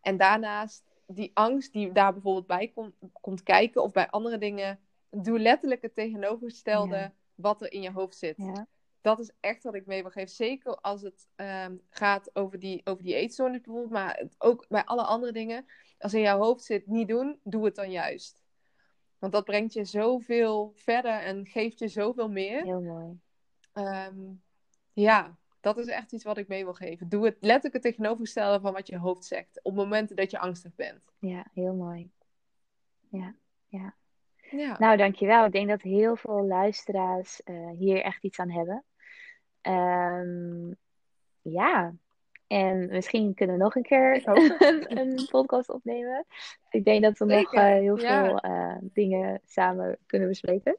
[0.00, 4.78] En daarnaast, die angst die daar bijvoorbeeld bij komt, komt kijken of bij andere dingen,
[5.10, 7.12] doe letterlijk het tegenovergestelde Ja.
[7.34, 8.36] wat er in je hoofd zit.
[8.36, 8.66] ja.
[9.04, 10.28] Dat is echt wat ik mee wil geven.
[10.30, 14.84] Zeker als het ehm, gaat over die, over die eetstoornis bijvoorbeeld, maar het- ook bij
[14.84, 15.66] alle andere dingen.
[15.98, 18.42] Als in jouw hoofd zit, niet doen, doe het dan juist.
[19.18, 22.64] Want dat brengt je zoveel verder en geeft je zoveel meer.
[22.64, 23.18] Heel mooi.
[23.72, 24.20] Ehm,
[24.92, 27.08] ja, dat is echt iets wat ik mee wil geven.
[27.08, 29.60] Doe het letterlijk het tegenovergestelde van wat je hoofd zegt.
[29.62, 31.04] Op momenten dat je angstig bent.
[31.18, 32.10] Ja, heel mooi.
[33.10, 33.34] Ja,
[34.78, 35.44] Nou, dankjewel.
[35.44, 38.84] Ik denk dat heel veel luisteraars eh, hier echt iets aan hebben.
[39.64, 40.72] Ehm,
[41.42, 41.94] ja,
[42.46, 46.26] en misschien kunnen we nog een keer een, een podcast opnemen.
[46.70, 48.24] Ik denk dat we nog eh, heel ja.
[48.24, 50.76] veel eh, dingen samen kunnen bespreken.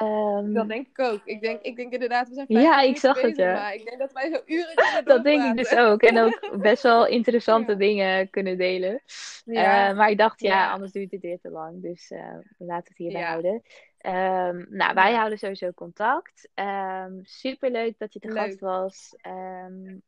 [0.00, 1.20] Ehm, dat denk ik ook.
[1.24, 3.52] Ik denk, ik denk inderdaad, we zijn Ja, ik zag het, ja.
[3.52, 6.02] Maar ik denk dat wij zo uren kunnen dat denk ik dus ook.
[6.02, 7.78] En ook best wel interessante Ja.
[7.78, 9.02] dingen kunnen delen.
[9.44, 11.82] Ja, Eh, maar ik dacht, ja, anders duurt het weer te lang.
[11.82, 13.62] Dus eh we laten het hierbij houden.
[14.00, 16.48] Ehm, nou, wij houden sowieso contact.
[17.22, 18.36] Super leuk dat je te Leuk.
[18.36, 19.14] gast was.
[19.16, 19.98] Ehm,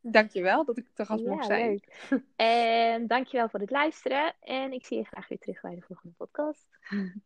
[0.00, 1.68] dankjewel dat ik te gast ja, mocht zijn.
[1.68, 2.20] leuk.
[2.36, 4.34] En dankjewel voor het luisteren.
[4.40, 6.66] En ik zie je graag weer terug bij de volgende podcast.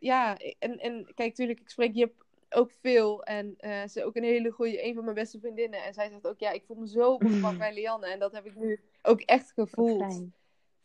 [0.00, 3.22] Ja, en, en kijk, natuurlijk, ik spreek Jip ook veel.
[3.24, 5.84] En eh, ze is ook een hele goede, een van mijn beste vriendinnen.
[5.84, 8.06] En zij zegt ook, ja, ik voel me zo op het gemak bij Lianne.
[8.06, 10.24] En dat heb ik nu ook echt gevoeld.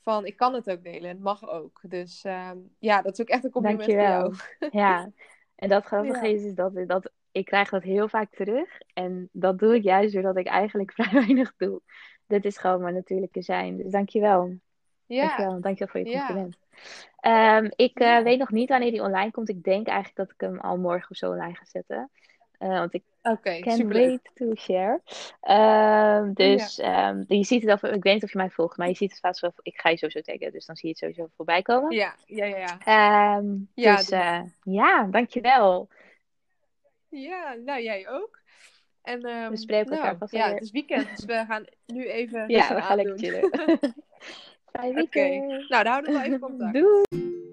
[0.04, 1.02] Van, ik kan het ook delen.
[1.10, 1.80] En het mag ook.
[1.82, 4.36] Dus ehm, ja, dat is ook echt een compliment voor jou.
[4.82, 5.12] Ja,
[5.56, 6.34] en dat grappige Ja.
[6.34, 8.70] is, is dat, dat ik krijg dat heel vaak terug.
[8.94, 11.82] En dat doe ik juist doordat ik eigenlijk vrij weinig doe.
[12.28, 13.78] Dit is gewoon mijn natuurlijke zijn.
[13.78, 14.54] Dus dankjewel.
[15.06, 15.22] Ja.
[15.28, 16.26] Dankjewel, dankjewel voor je Ja.
[16.26, 16.58] compliment.
[17.20, 19.50] Ehm, ik eh, weet nog niet wanneer die online komt.
[19.50, 22.10] Ik denk eigenlijk dat ik hem al morgen of zo online ga zetten.
[22.64, 24.08] Eh, want ik Oké, can't superleuk.
[24.08, 25.02] wait to share.
[25.42, 28.88] Ehm, dus ehm, je ziet het al, ik weet niet of je mij volgt, maar
[28.88, 29.54] je ziet het vast wel.
[29.62, 31.96] Ik ga je sowieso taggen, dus dan zie je het sowieso voorbij komen.
[31.96, 32.78] Ja, ja, ja, ja.
[33.38, 35.90] Ehm, Ja, dus eh, ja, dankjewel.
[37.10, 38.42] Ja, nou jij ook.
[39.02, 40.54] En We spreken elkaar nou, vast Ja, weer.
[40.54, 43.50] het is weekend, dus we gaan nu even Ja, we gaan lekker chillen.
[44.72, 45.70] Fijn Oké, weekend.
[45.70, 46.74] nou dan houden we wel even contact.
[46.74, 47.53] Doei.